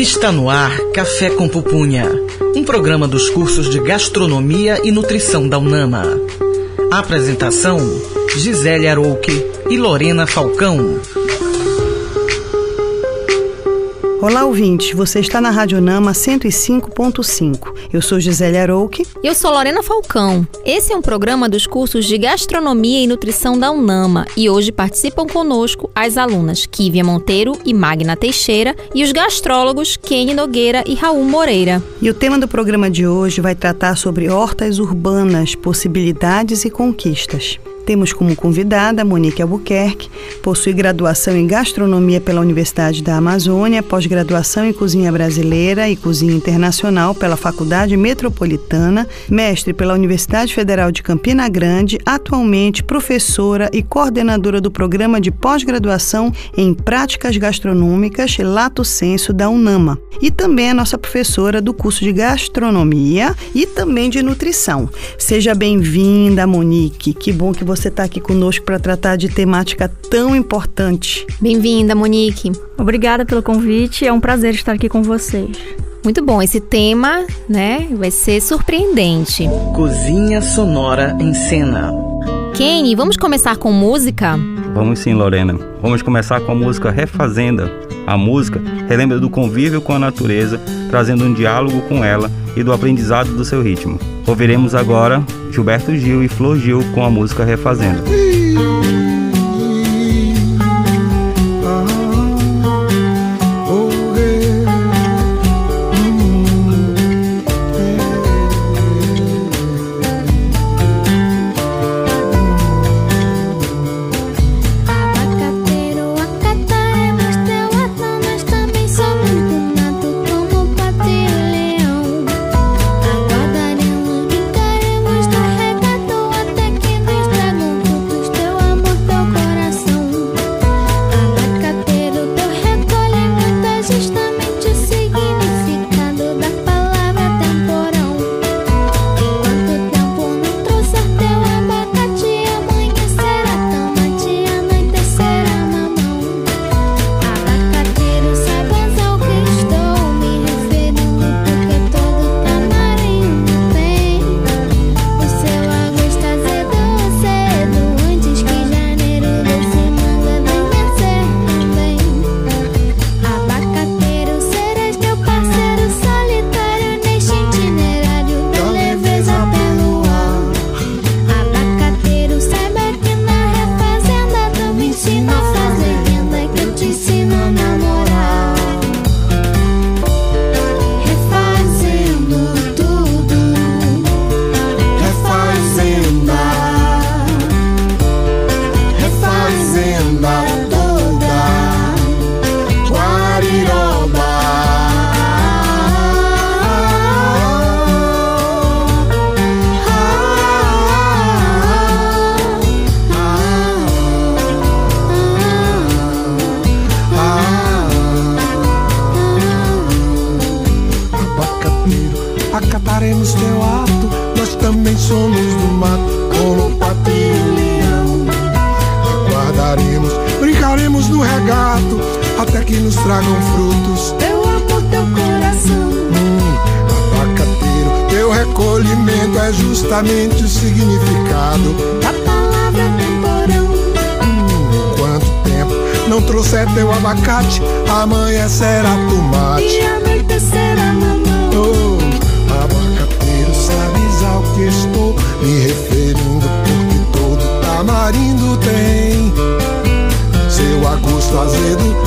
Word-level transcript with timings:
Está 0.00 0.30
no 0.30 0.48
ar 0.48 0.78
Café 0.94 1.28
com 1.28 1.48
Pupunha, 1.48 2.08
um 2.54 2.62
programa 2.62 3.08
dos 3.08 3.28
cursos 3.30 3.68
de 3.68 3.80
Gastronomia 3.80 4.80
e 4.84 4.92
Nutrição 4.92 5.48
da 5.48 5.58
UNAMA. 5.58 6.04
Apresentação: 6.88 7.80
Gisele 8.32 8.86
Arouque 8.86 9.32
e 9.68 9.76
Lorena 9.76 10.24
Falcão. 10.24 11.00
Olá, 14.22 14.44
ouvinte. 14.44 14.94
Você 14.94 15.18
está 15.18 15.40
na 15.40 15.50
Rádio 15.50 15.80
Nama 15.80 16.12
105.5. 16.12 17.77
Eu 17.90 18.02
sou 18.02 18.20
Gisele 18.20 18.58
Arouque. 18.58 19.06
Eu 19.22 19.34
sou 19.34 19.50
Lorena 19.50 19.82
Falcão. 19.82 20.46
Esse 20.62 20.92
é 20.92 20.96
um 20.96 21.00
programa 21.00 21.48
dos 21.48 21.66
cursos 21.66 22.04
de 22.04 22.18
Gastronomia 22.18 23.02
e 23.02 23.06
Nutrição 23.06 23.58
da 23.58 23.70
UNAMA 23.70 24.26
e 24.36 24.50
hoje 24.50 24.70
participam 24.70 25.26
conosco 25.26 25.90
as 25.94 26.18
alunas 26.18 26.66
Kívia 26.66 27.02
Monteiro 27.02 27.52
e 27.64 27.72
Magna 27.72 28.14
Teixeira 28.14 28.76
e 28.94 29.02
os 29.02 29.10
gastrólogos 29.10 29.96
Kenny 29.96 30.34
Nogueira 30.34 30.84
e 30.86 30.94
Raul 30.94 31.24
Moreira. 31.24 31.82
E 32.02 32.10
o 32.10 32.14
tema 32.14 32.38
do 32.38 32.46
programa 32.46 32.90
de 32.90 33.06
hoje 33.06 33.40
vai 33.40 33.54
tratar 33.54 33.96
sobre 33.96 34.28
hortas 34.28 34.78
urbanas, 34.78 35.54
possibilidades 35.54 36.66
e 36.66 36.70
conquistas. 36.70 37.58
Temos 37.88 38.12
como 38.12 38.36
convidada 38.36 39.02
Monique 39.02 39.40
Albuquerque, 39.40 40.10
possui 40.42 40.74
graduação 40.74 41.34
em 41.34 41.46
gastronomia 41.46 42.20
pela 42.20 42.42
Universidade 42.42 43.02
da 43.02 43.16
Amazônia, 43.16 43.82
pós-graduação 43.82 44.66
em 44.66 44.74
cozinha 44.74 45.10
brasileira 45.10 45.88
e 45.88 45.96
cozinha 45.96 46.34
internacional 46.34 47.14
pela 47.14 47.34
Faculdade 47.34 47.96
Metropolitana, 47.96 49.08
mestre 49.26 49.72
pela 49.72 49.94
Universidade 49.94 50.54
Federal 50.54 50.92
de 50.92 51.02
Campina 51.02 51.48
Grande, 51.48 51.98
atualmente 52.04 52.82
professora 52.82 53.70
e 53.72 53.82
coordenadora 53.82 54.60
do 54.60 54.70
programa 54.70 55.18
de 55.18 55.30
pós-graduação 55.30 56.30
em 56.58 56.74
práticas 56.74 57.38
gastronômicas 57.38 58.36
Lato 58.36 58.84
Senso 58.84 59.32
da 59.32 59.48
UNAMA. 59.48 59.98
E 60.20 60.30
também 60.30 60.68
é 60.68 60.74
nossa 60.74 60.98
professora 60.98 61.62
do 61.62 61.72
curso 61.72 62.04
de 62.04 62.12
gastronomia 62.12 63.34
e 63.54 63.64
também 63.64 64.10
de 64.10 64.22
nutrição. 64.22 64.90
Seja 65.16 65.54
bem-vinda, 65.54 66.46
Monique. 66.46 67.14
Que 67.14 67.32
bom 67.32 67.52
que 67.52 67.64
você 67.64 67.77
você 67.78 67.88
está 67.88 68.02
aqui 68.02 68.20
conosco 68.20 68.64
para 68.64 68.78
tratar 68.78 69.16
de 69.16 69.28
temática 69.28 69.88
tão 70.10 70.34
importante. 70.34 71.24
Bem-vinda, 71.40 71.94
Monique. 71.94 72.50
Obrigada 72.76 73.24
pelo 73.24 73.42
convite, 73.42 74.04
é 74.04 74.12
um 74.12 74.20
prazer 74.20 74.54
estar 74.54 74.72
aqui 74.72 74.88
com 74.88 75.02
vocês. 75.02 75.56
Muito 76.02 76.24
bom, 76.24 76.42
esse 76.42 76.60
tema, 76.60 77.24
né, 77.48 77.86
vai 77.92 78.10
ser 78.10 78.40
surpreendente. 78.40 79.48
Cozinha 79.74 80.40
sonora 80.40 81.16
em 81.20 81.32
cena. 81.32 81.92
Kenny, 82.54 82.96
vamos 82.96 83.16
começar 83.16 83.56
com 83.56 83.70
música? 83.70 84.36
Vamos 84.74 84.98
sim, 84.98 85.14
Lorena. 85.14 85.56
Vamos 85.80 86.02
começar 86.02 86.40
com 86.40 86.52
a 86.52 86.54
música 86.54 86.90
Refazenda. 86.90 87.70
A 88.06 88.16
música 88.16 88.60
relembra 88.88 89.20
do 89.20 89.30
convívio 89.30 89.80
com 89.80 89.92
a 89.92 89.98
natureza, 89.98 90.60
trazendo 90.88 91.24
um 91.24 91.32
diálogo 91.32 91.80
com 91.82 92.04
ela 92.04 92.30
e 92.56 92.62
do 92.62 92.72
aprendizado 92.72 93.32
do 93.36 93.44
seu 93.44 93.62
ritmo. 93.62 93.98
Ouviremos 94.26 94.74
agora 94.74 95.22
Gilberto 95.50 95.96
Gil 95.96 96.22
e 96.22 96.28
Flor 96.28 96.58
Gil 96.58 96.82
com 96.94 97.04
a 97.04 97.10
música 97.10 97.44
Refazenda. 97.44 98.17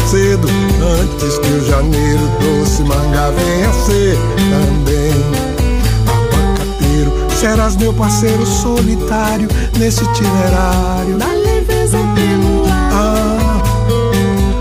cedo, 0.09 0.47
antes 1.01 1.37
que 1.39 1.49
o 1.51 1.65
janeiro 1.65 2.29
doce 2.39 2.83
manga 2.83 3.31
venha 3.31 3.71
ser 3.85 4.17
também. 4.49 5.13
Abacateiro, 6.07 7.11
serás 7.39 7.75
meu 7.77 7.93
parceiro 7.93 8.45
solitário 8.45 9.47
nesse 9.77 10.03
itinerário. 10.03 11.17
Da 11.17 11.27
leveza 11.27 11.97
pelo 12.15 12.65
ar. 12.65 12.91
Ah, 12.93 13.61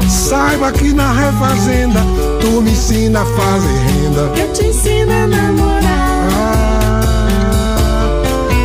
saiba 0.08 0.70
que 0.72 0.92
na 0.92 1.12
refazenda 1.12 2.00
tu 2.40 2.60
me 2.62 2.70
ensina 2.70 3.22
a 3.22 3.24
fazer 3.24 3.78
renda. 3.86 4.30
Eu 4.40 4.52
te 4.52 4.66
ensino 4.66 5.12
a 5.12 5.26
namorar. 5.26 6.28
Ah, 6.32 7.00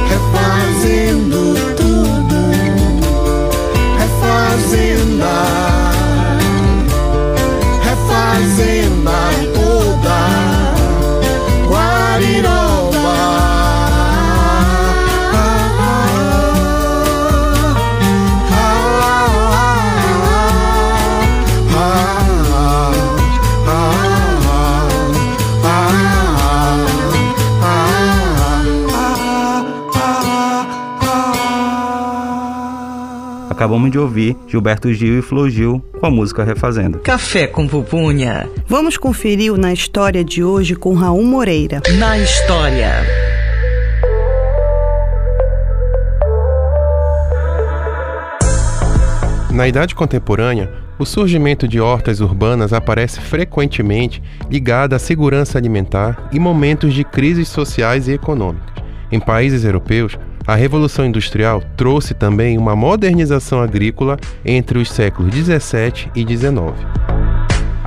refazendo 0.10 1.56
tudo, 1.76 2.36
refazenda. 3.98 5.85
lies 8.36 8.60
in 8.60 9.04
my 9.04 9.55
Acabamos 33.56 33.90
de 33.90 33.98
ouvir 33.98 34.36
Gilberto 34.48 34.94
Gil 34.94 35.18
e 35.18 35.22
Flor 35.22 35.50
Gil 35.50 35.82
com 35.98 36.06
a 36.06 36.12
música 36.12 36.44
Refazenda. 36.44 37.00
Café 37.00 37.48
com 37.48 37.66
pupunha. 37.66 38.50
Vamos 38.68 38.98
conferir 38.98 39.54
o 39.54 39.58
Na 39.58 39.72
História 39.72 40.26
de 40.26 40.44
hoje 40.44 40.76
com 40.76 40.94
Raul 40.94 41.24
Moreira. 41.24 41.82
Na 41.98 42.20
História. 42.20 42.92
Na 49.50 49.66
idade 49.70 49.96
contemporânea, 49.96 50.70
o 51.00 51.06
surgimento 51.06 51.66
de 51.66 51.80
hortas 51.80 52.20
urbanas 52.20 52.74
aparece 52.74 53.22
frequentemente 53.22 54.22
ligado 54.52 54.92
à 54.92 55.00
segurança 55.00 55.58
alimentar 55.58 56.28
e 56.34 56.40
momentos 56.40 56.94
de 56.94 57.06
crises 57.06 57.48
sociais 57.48 58.10
e 58.10 58.12
econômicas. 58.12 58.76
Em 59.10 59.20
países 59.20 59.64
europeus, 59.64 60.18
a 60.48 60.56
Revolução 60.56 61.06
Industrial 61.06 61.62
trouxe 61.76 62.14
também 62.14 62.58
uma 62.58 62.76
modernização 62.76 63.62
agrícola 63.62 64.18
entre 64.44 64.78
os 64.78 64.92
séculos 64.92 65.34
17 65.34 66.12
e 66.16 66.24
19. 66.24 66.74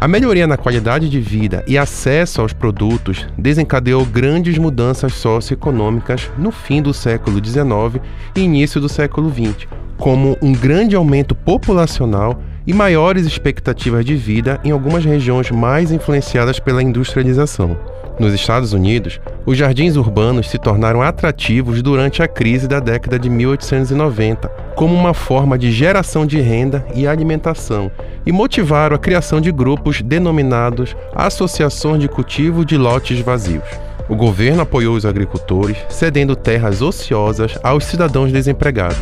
A 0.00 0.06
melhoria 0.06 0.46
na 0.46 0.56
qualidade 0.56 1.08
de 1.08 1.20
vida 1.20 1.64
e 1.66 1.76
acesso 1.76 2.40
aos 2.40 2.52
produtos 2.52 3.26
desencadeou 3.36 4.04
grandes 4.04 4.56
mudanças 4.56 5.14
socioeconômicas 5.14 6.30
no 6.38 6.52
fim 6.52 6.80
do 6.80 6.94
século 6.94 7.44
XIX 7.44 8.02
e 8.36 8.40
início 8.40 8.80
do 8.80 8.88
século 8.88 9.28
XX, 9.28 9.66
como 9.96 10.36
um 10.40 10.52
grande 10.52 10.94
aumento 10.94 11.34
populacional 11.34 12.40
e 12.64 12.72
maiores 12.72 13.26
expectativas 13.26 14.04
de 14.04 14.14
vida 14.14 14.60
em 14.62 14.70
algumas 14.70 15.04
regiões 15.04 15.50
mais 15.50 15.90
influenciadas 15.90 16.60
pela 16.60 16.82
industrialização. 16.82 17.76
Nos 18.18 18.34
Estados 18.34 18.72
Unidos, 18.72 19.20
os 19.46 19.56
jardins 19.56 19.94
urbanos 19.94 20.50
se 20.50 20.58
tornaram 20.58 21.00
atrativos 21.00 21.80
durante 21.82 22.20
a 22.20 22.26
crise 22.26 22.66
da 22.66 22.80
década 22.80 23.16
de 23.16 23.30
1890, 23.30 24.48
como 24.74 24.92
uma 24.92 25.14
forma 25.14 25.56
de 25.56 25.70
geração 25.70 26.26
de 26.26 26.40
renda 26.40 26.84
e 26.94 27.06
alimentação, 27.06 27.90
e 28.26 28.32
motivaram 28.32 28.96
a 28.96 28.98
criação 28.98 29.40
de 29.40 29.52
grupos 29.52 30.02
denominados 30.02 30.96
Associações 31.14 32.00
de 32.00 32.08
Cultivo 32.08 32.64
de 32.64 32.76
Lotes 32.76 33.20
Vazios. 33.20 33.62
O 34.08 34.16
governo 34.16 34.62
apoiou 34.62 34.96
os 34.96 35.06
agricultores, 35.06 35.76
cedendo 35.88 36.34
terras 36.34 36.82
ociosas 36.82 37.56
aos 37.62 37.84
cidadãos 37.84 38.32
desempregados. 38.32 38.98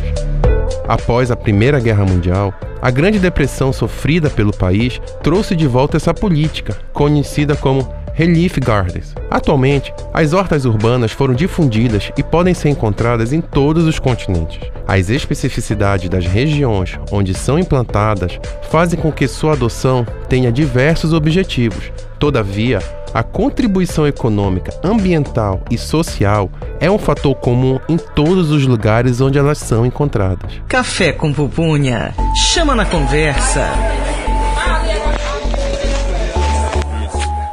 Após 0.87 1.31
a 1.31 1.35
Primeira 1.35 1.79
Guerra 1.79 2.05
Mundial, 2.05 2.53
a 2.81 2.91
Grande 2.91 3.17
Depressão 3.17 3.73
sofrida 3.73 4.29
pelo 4.29 4.55
país 4.55 5.01
trouxe 5.23 5.55
de 5.55 5.65
volta 5.65 5.97
essa 5.97 6.13
política, 6.13 6.77
conhecida 6.93 7.55
como 7.55 7.96
Relief 8.17 8.57
Gardens. 8.59 9.13
Atualmente, 9.29 9.93
as 10.11 10.33
hortas 10.33 10.65
urbanas 10.65 11.11
foram 11.11 11.35
difundidas 11.35 12.11
e 12.17 12.23
podem 12.23 12.51
ser 12.51 12.69
encontradas 12.69 13.31
em 13.31 13.39
todos 13.39 13.85
os 13.85 13.99
continentes. 13.99 14.59
As 14.87 15.11
especificidades 15.11 16.09
das 16.09 16.25
regiões 16.25 16.97
onde 17.11 17.35
são 17.35 17.59
implantadas 17.59 18.39
fazem 18.71 18.99
com 18.99 19.11
que 19.11 19.27
sua 19.27 19.53
adoção 19.53 20.03
tenha 20.27 20.51
diversos 20.51 21.13
objetivos. 21.13 21.91
Todavia, 22.17 22.79
a 23.13 23.21
contribuição 23.21 24.07
econômica, 24.07 24.73
ambiental 24.83 25.61
e 25.69 25.77
social 25.77 26.49
é 26.79 26.89
um 26.89 26.97
fator 26.97 27.35
comum 27.35 27.79
em 27.87 27.97
todos 27.97 28.49
os 28.49 28.65
lugares 28.65 29.21
onde 29.21 29.37
elas 29.37 29.59
são 29.59 29.85
encontradas. 29.85 30.53
Café 30.67 31.11
com 31.11 31.31
pupunha. 31.31 32.15
Chama 32.35 32.73
na 32.73 32.85
conversa. 32.85 33.69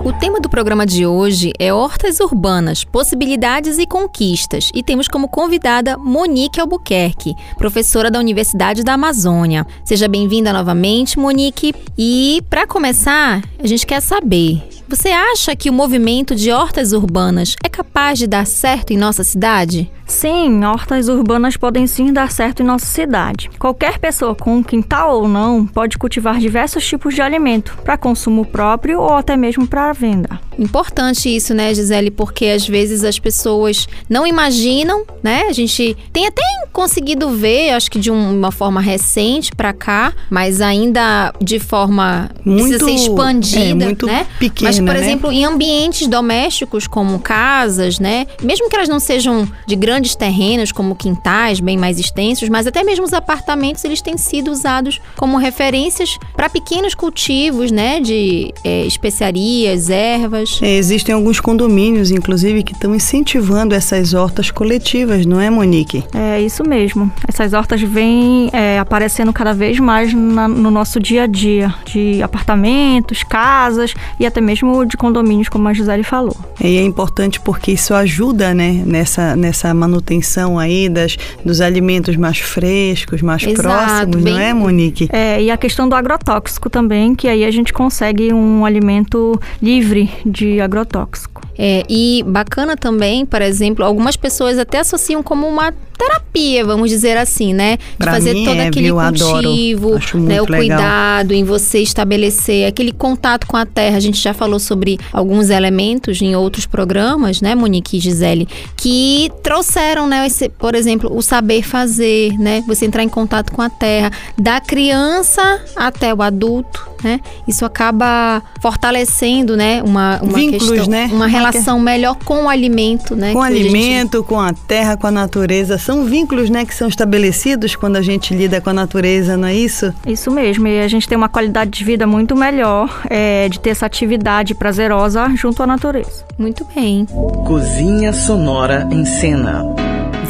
O 0.05 0.13
tema 0.13 0.39
do 0.39 0.51
programa 0.51 0.85
de 0.85 1.07
hoje 1.07 1.51
é 1.59 1.73
Hortas 1.73 2.21
Urbanas, 2.21 2.85
Possibilidades 2.85 3.79
e 3.79 3.87
Conquistas, 3.87 4.71
e 4.75 4.83
temos 4.83 5.09
como 5.09 5.27
convidada 5.29 5.97
Monique 5.97 6.61
Albuquerque, 6.61 7.35
professora 7.57 8.11
da 8.11 8.19
Universidade 8.19 8.85
da 8.85 8.93
Amazônia. 8.93 9.67
Seja 9.83 10.07
bem-vinda 10.07 10.53
novamente, 10.53 11.19
Monique. 11.19 11.73
E 11.97 12.43
para 12.51 12.67
começar, 12.67 13.43
a 13.59 13.67
gente 13.67 13.87
quer 13.87 14.03
saber 14.03 14.63
você 14.95 15.09
acha 15.09 15.57
que 15.57 15.69
o 15.69 15.73
movimento 15.73 16.37
de 16.37 16.53
hortas 16.53 16.93
urbanas 16.93 17.57
é 17.65 17.69
capaz 17.69 18.17
de 18.17 18.29
dar 18.29 18.47
certo 18.47 18.93
em 18.93 18.97
nossa 18.97 19.25
cidade? 19.25 19.91
Sim, 20.07 20.63
hortas 20.65 21.09
urbanas 21.09 21.57
podem 21.57 21.87
sim 21.87 22.13
dar 22.13 22.31
certo 22.31 22.63
em 22.63 22.67
nossa 22.67 22.87
cidade. 22.87 23.51
Qualquer 23.59 23.99
pessoa 23.99 24.35
com 24.35 24.63
quintal 24.63 25.23
ou 25.23 25.29
não 25.29 25.67
pode 25.67 25.97
cultivar 25.99 26.39
diversos 26.39 26.87
tipos 26.87 27.15
de 27.15 27.23
alimento 27.23 27.77
para 27.83 27.97
consumo 27.97 28.45
próprio 28.45 29.01
ou 29.01 29.15
até 29.15 29.37
mesmo 29.37 29.67
para 29.67 29.93
venda. 29.93 30.39
Importante 30.59 31.35
isso, 31.35 31.55
né, 31.55 31.75
Gisele? 31.75 32.11
Porque 32.11 32.47
às 32.47 32.69
vezes 32.69 33.03
as 33.03 33.19
pessoas 33.19 33.89
não 34.09 34.27
imaginam, 34.27 35.05
né? 35.23 35.47
A 35.49 35.53
gente 35.53 35.97
tem 36.13 36.27
até 36.27 36.43
conseguido 36.73 37.31
ver, 37.31 37.71
acho 37.71 37.91
que 37.91 37.99
de 37.99 38.11
uma 38.11 38.53
forma 38.53 38.81
recente 38.81 39.53
para 39.55 39.73
cá, 39.73 40.13
mas 40.31 40.61
ainda 40.61 41.33
de 41.41 41.59
forma 41.59 42.31
muito, 42.45 42.69
precisa 42.69 42.85
ser 42.85 42.91
expandida, 42.93 43.85
é, 43.85 43.87
muito 43.87 44.07
né? 44.07 44.27
Pequena, 44.39 44.71
mas, 44.71 44.79
por 44.85 44.95
né? 44.95 45.01
exemplo, 45.01 45.33
em 45.33 45.45
ambientes 45.45 46.07
domésticos 46.07 46.87
como 46.87 47.19
casas, 47.19 47.99
né? 47.99 48.27
Mesmo 48.43 48.69
que 48.69 48.77
elas 48.77 48.89
não 48.89 49.01
sejam 49.01 49.49
de 49.67 49.77
grandes 49.77 50.15
terrenos 50.15 50.73
como 50.73 50.95
quintais 50.95 51.61
bem 51.61 51.77
mais 51.77 51.99
extensos, 51.99 52.49
mas 52.49 52.67
até 52.67 52.83
mesmo 52.83 53.05
os 53.05 53.13
apartamentos 53.13 53.85
eles 53.85 54.01
têm 54.01 54.17
sido 54.17 54.51
usados 54.51 55.01
como 55.17 55.37
referências 55.37 56.19
para 56.37 56.49
pequenos 56.49 56.95
cultivos, 56.95 57.71
né? 57.71 58.01
De 58.01 58.53
é, 58.65 58.87
especiarias, 58.87 59.91
ervas. 59.91 60.61
É, 60.63 60.77
existem 60.77 61.15
alguns 61.15 61.41
condomínios, 61.41 62.11
inclusive, 62.11 62.63
que 62.63 62.73
estão 62.73 62.95
incentivando 62.95 63.75
essas 63.75 64.15
hortas 64.15 64.51
coletivas, 64.51 65.27
não 65.27 65.41
é, 65.41 65.51
Monique? 65.51 66.05
É 66.15 66.41
isso 66.41 66.65
mesmo. 66.65 67.11
Essas 67.29 67.53
hortas 67.53 67.81
vêm 67.81 68.51
é, 68.53 68.79
aparecendo 68.79 69.33
cada 69.33 69.53
vez 69.53 69.79
mais 69.79 70.13
na, 70.13 70.49
no 70.49 70.71
nosso 70.71 71.01
dia 71.01 71.25
a 71.25 71.27
dia, 71.27 71.75
de 71.85 72.23
apartamentos, 72.23 73.23
casas 73.23 73.95
e 74.19 74.27
até 74.27 74.41
mesmo 74.41 74.74
de 74.83 74.97
condomínios, 74.97 75.51
como 75.51 75.69
a 75.69 75.75
Gisele 75.75 76.03
falou. 76.03 76.35
E 76.59 76.79
é 76.79 76.83
importante 76.83 77.39
porque 77.39 77.73
isso 77.73 77.93
ajuda, 77.93 78.55
né, 78.55 78.83
nessa, 78.87 79.37
nessa 79.37 79.75
manutenção 79.75 80.59
aí 80.59 80.89
das, 80.89 81.19
dos 81.45 81.61
alimentos 81.61 82.17
mais 82.17 82.39
frescos, 82.39 83.21
mais 83.21 83.43
Exato, 83.43 83.61
próximos, 83.63 84.23
bem- 84.23 84.33
não 84.33 84.41
é, 84.41 84.55
Monique? 84.55 85.09
É, 85.13 85.43
e 85.43 85.51
a 85.51 85.57
questão 85.59 85.87
do 85.87 85.95
agrotóxico 85.95 86.71
também, 86.71 87.15
que 87.15 87.29
aí 87.29 87.45
a 87.45 87.51
gente 87.51 87.73
consegue 87.73 88.33
um 88.33 88.65
alimento 88.65 89.39
livre 89.63 90.11
de 90.25 90.61
agrotóxico. 90.61 91.43
É, 91.57 91.85
e 91.89 92.25
bacana 92.27 92.77
também, 92.77 93.25
por 93.25 93.41
exemplo, 93.41 93.85
algumas 93.85 94.17
pessoas 94.17 94.59
até 94.59 94.81
associam 94.81 95.23
como 95.23 95.47
uma 95.47 95.73
terapia, 95.97 96.65
vamos 96.65 96.91
dizer 96.91 97.17
assim, 97.17 97.55
né? 97.55 97.77
De 97.77 97.97
Pra 97.99 98.15
fazer 98.15 98.35
mim 98.35 98.45
todo 98.45 98.57
é, 98.57 98.67
aquele 98.67 98.87
viu? 98.87 98.97
Cultivo, 98.97 99.91
né? 100.19 100.43
O 100.43 100.45
legal. 100.51 100.59
cuidado 100.59 101.33
em 101.33 101.45
você 101.45 101.79
estabelecer 101.79 102.67
aquele 102.67 102.91
contato 102.93 103.47
com 103.47 103.57
a 103.57 103.65
terra. 103.65 103.97
A 103.97 104.01
gente 104.01 104.19
já 104.21 104.35
falou 104.35 104.54
sobre 104.59 104.99
alguns 105.13 105.51
elementos 105.51 106.21
em 106.21 106.35
outros 106.37 106.67
programas, 106.67 107.41
né, 107.41 107.55
Monique 107.55 107.97
e 107.97 108.01
Gisele, 108.01 108.49
que 108.77 109.31
trouxeram, 109.43 110.07
né, 110.07 110.27
esse, 110.27 110.49
por 110.49 110.75
exemplo, 110.75 111.15
o 111.15 111.23
saber 111.23 111.63
fazer, 111.63 112.37
né? 112.39 112.63
Você 112.67 112.87
entrar 112.87 113.03
em 113.03 113.09
contato 113.09 113.53
com 113.53 113.63
a 113.63 113.71
terra, 113.71 114.11
da 114.39 114.61
criança 114.61 115.63
até 115.77 116.13
o 116.13 116.23
adulto, 116.23 116.94
né? 117.05 117.21
Isso 117.47 117.65
acaba 117.65 118.43
fortalecendo, 118.61 119.57
né, 119.57 119.83
uma, 119.85 120.19
uma 120.23 120.39
Vínculos, 120.39 120.71
questão, 120.71 120.87
né? 120.91 121.07
uma 121.07 121.17
Uma 121.17 121.27
relação 121.27 121.79
melhor 121.79 122.17
com 122.25 122.45
o 122.45 122.49
alimento, 122.49 123.15
né? 123.15 123.33
Com 123.33 123.39
o 123.39 123.43
que 123.43 123.49
hoje 123.53 123.61
a 123.61 123.63
gente- 123.63 123.77
alimento, 123.77 124.25
com 124.25 124.41
a 124.41 124.53
terra, 124.53 124.97
com 124.97 125.07
a 125.07 125.11
natureza. 125.11 125.79
São 125.79 126.05
vínculos, 126.05 126.51
né, 126.51 126.65
que 126.65 126.75
são 126.75 126.89
estabelecidos 126.89 127.77
quando 127.77 127.97
a 127.97 128.03
gente 128.03 128.35
lida 128.35 128.61
com 128.61 128.71
a 128.71 128.73
natureza, 128.73 129.37
não 129.37 129.47
é 129.49 129.55
isso? 129.55 129.93
Isso 130.07 130.31
mesmo, 130.31 130.67
e 130.67 130.81
a 130.81 130.89
gente 130.89 131.09
tem 131.09 131.17
uma 131.17 131.29
qualidade 131.29 131.71
de 131.71 131.85
vida 131.85 132.07
muito 132.07 132.35
melhor 132.35 133.03
é, 133.09 133.49
de 133.49 133.61
ter 133.61 133.71
essa 133.71 133.87
atividade 133.87 134.55
prazerosa 134.55 135.29
junto 135.37 135.63
à 135.63 135.67
natureza. 135.67 136.25
Muito 136.39 136.67
bem. 136.75 137.07
Cozinha 137.47 138.13
sonora 138.13 138.89
em 138.91 139.05
cena. 139.05 139.63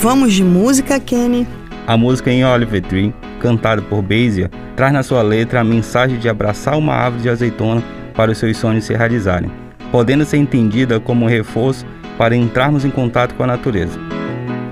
Vamos 0.00 0.33
de 0.35 0.43
música, 0.45 0.99
Kenny. 1.00 1.47
A 1.87 1.97
música 1.99 2.31
em 2.31 2.45
Oliver 2.45 2.81
Tree, 2.81 3.14
cantada 3.41 3.83
por 3.83 4.00
Basia, 4.00 4.50
traz 4.75 4.93
na 4.93 5.03
sua 5.03 5.21
letra 5.21 5.61
a 5.61 5.64
mensagem 5.64 6.19
de 6.19 6.29
abraçar 6.29 6.79
uma 6.79 6.95
árvore 6.95 7.25
de 7.25 7.29
azeitona 7.29 7.83
para 8.14 8.31
os 8.31 8.38
seus 8.38 8.57
sonhos 8.57 8.85
se 8.85 8.95
realizarem, 8.95 9.50
podendo 9.93 10.25
ser 10.25 10.38
entendida 10.38 10.99
como 10.99 11.26
um 11.26 11.29
reforço 11.29 11.85
para 12.17 12.35
entrarmos 12.35 12.85
em 12.85 12.91
contato 12.91 13.35
com 13.35 13.43
a 13.45 13.49
natureza. 13.49 13.99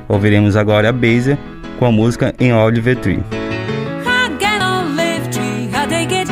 Ouviremos 0.09 0.57
agora 0.57 0.89
a 0.89 0.93
Basia 0.93 1.39
com 1.79 1.85
a 1.85 1.93
música 1.93 2.35
em 2.41 2.53
Oliver 2.53 2.97
Tree. 2.97 3.23
I 5.95 6.05
get 6.05 6.27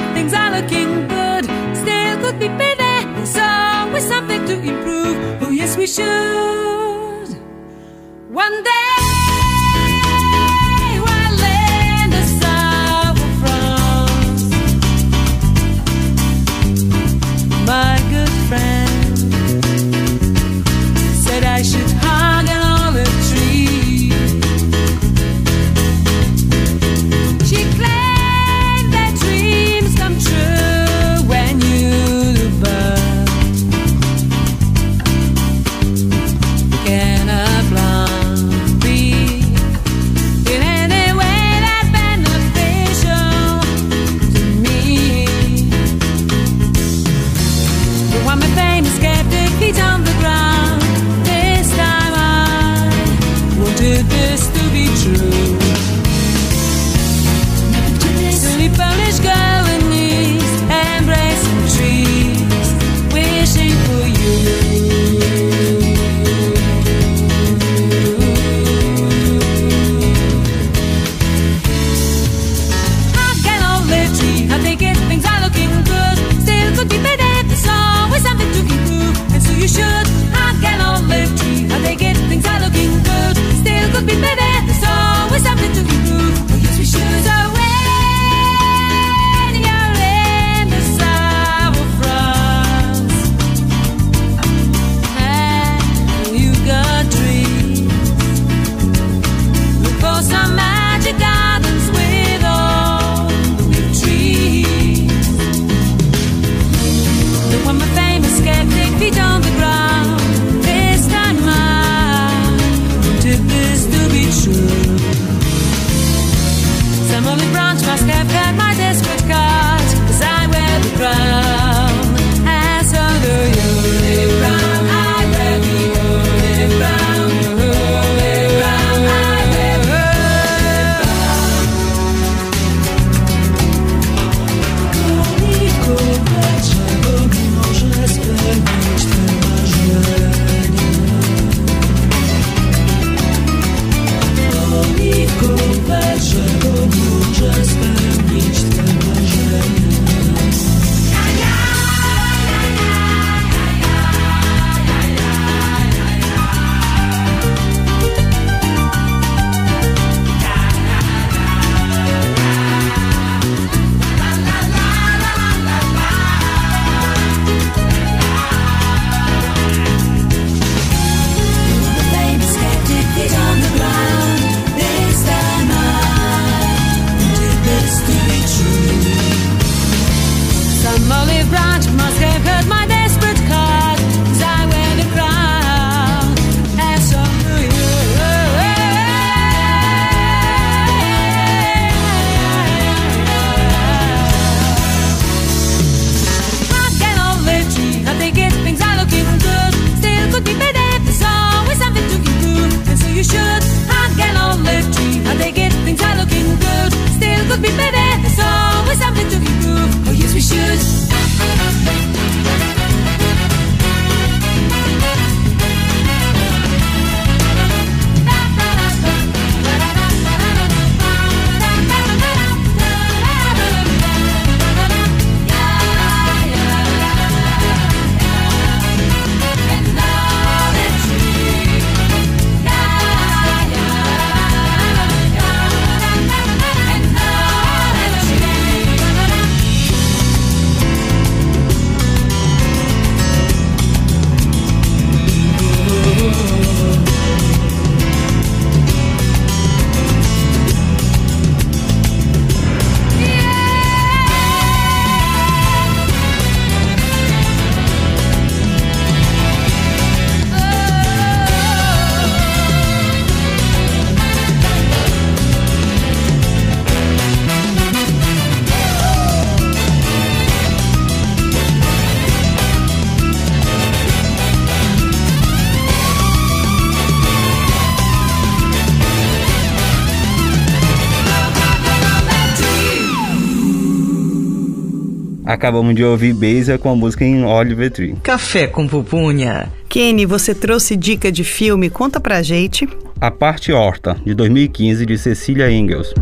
Acabamos 285.61 285.95
de 285.95 286.03
ouvir 286.03 286.33
Beija 286.33 286.79
com 286.79 286.89
a 286.89 286.97
música 286.97 287.23
em 287.23 287.45
Oliver 287.45 287.91
Tree. 287.91 288.17
Café 288.23 288.67
com 288.67 288.89
pupunha. 288.89 289.71
Kenny, 289.91 290.25
você 290.25 290.55
trouxe 290.55 290.97
dica 290.97 291.31
de 291.31 291.45
filme, 291.45 291.91
conta 291.91 292.19
pra 292.19 292.41
gente. 292.41 292.89
A 293.21 293.31
Parte 293.31 293.71
Horta, 293.71 294.17
de 294.25 294.33
2015, 294.33 295.05
de 295.05 295.19
Cecília 295.19 295.71
Engels. 295.71 296.15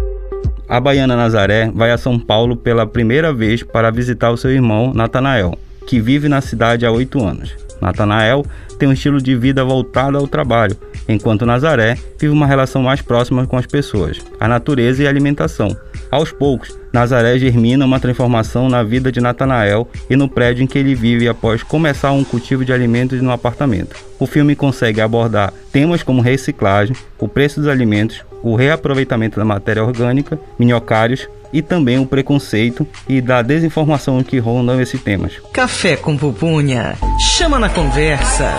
A 0.68 0.80
baiana 0.80 1.14
Nazaré 1.14 1.70
vai 1.72 1.92
a 1.92 1.96
São 1.96 2.18
Paulo 2.18 2.56
pela 2.56 2.84
primeira 2.84 3.32
vez 3.32 3.62
para 3.62 3.92
visitar 3.92 4.32
o 4.32 4.36
seu 4.36 4.50
irmão 4.50 4.92
Natanael, 4.92 5.56
que 5.86 6.00
vive 6.00 6.28
na 6.28 6.40
cidade 6.40 6.84
há 6.84 6.90
oito 6.90 7.24
anos. 7.24 7.54
Natanael 7.80 8.44
tem 8.76 8.88
um 8.88 8.92
estilo 8.92 9.22
de 9.22 9.36
vida 9.36 9.64
voltado 9.64 10.18
ao 10.18 10.26
trabalho, 10.26 10.76
enquanto 11.08 11.46
Nazaré 11.46 11.96
vive 12.18 12.32
uma 12.32 12.46
relação 12.48 12.82
mais 12.82 13.02
próxima 13.02 13.46
com 13.46 13.56
as 13.56 13.66
pessoas, 13.66 14.18
a 14.40 14.48
natureza 14.48 15.04
e 15.04 15.06
a 15.06 15.10
alimentação. 15.10 15.76
Aos 16.10 16.32
poucos, 16.32 16.74
Nazaré 16.92 17.38
germina 17.38 17.84
uma 17.84 18.00
transformação 18.00 18.68
na 18.68 18.82
vida 18.82 19.12
de 19.12 19.20
Natanael 19.20 19.88
e 20.08 20.16
no 20.16 20.28
prédio 20.28 20.62
em 20.64 20.66
que 20.66 20.78
ele 20.78 20.94
vive 20.94 21.28
após 21.28 21.62
começar 21.62 22.12
um 22.12 22.24
cultivo 22.24 22.64
de 22.64 22.72
alimentos 22.72 23.20
no 23.20 23.30
apartamento. 23.30 23.96
O 24.18 24.26
filme 24.26 24.56
consegue 24.56 25.00
abordar 25.00 25.52
temas 25.70 26.02
como 26.02 26.22
reciclagem, 26.22 26.96
o 27.18 27.28
preço 27.28 27.60
dos 27.60 27.68
alimentos, 27.68 28.24
o 28.42 28.54
reaproveitamento 28.54 29.38
da 29.38 29.44
matéria 29.44 29.84
orgânica, 29.84 30.38
minhocários 30.58 31.28
e 31.52 31.62
também 31.62 31.98
o 31.98 32.06
preconceito 32.06 32.86
e 33.08 33.20
da 33.20 33.42
desinformação 33.42 34.22
que 34.22 34.38
rondam 34.38 34.80
esses 34.80 35.00
temas. 35.02 35.34
Café 35.52 35.96
com 35.96 36.16
pupunha. 36.16 36.96
Chama 37.18 37.58
na 37.58 37.68
conversa. 37.68 38.50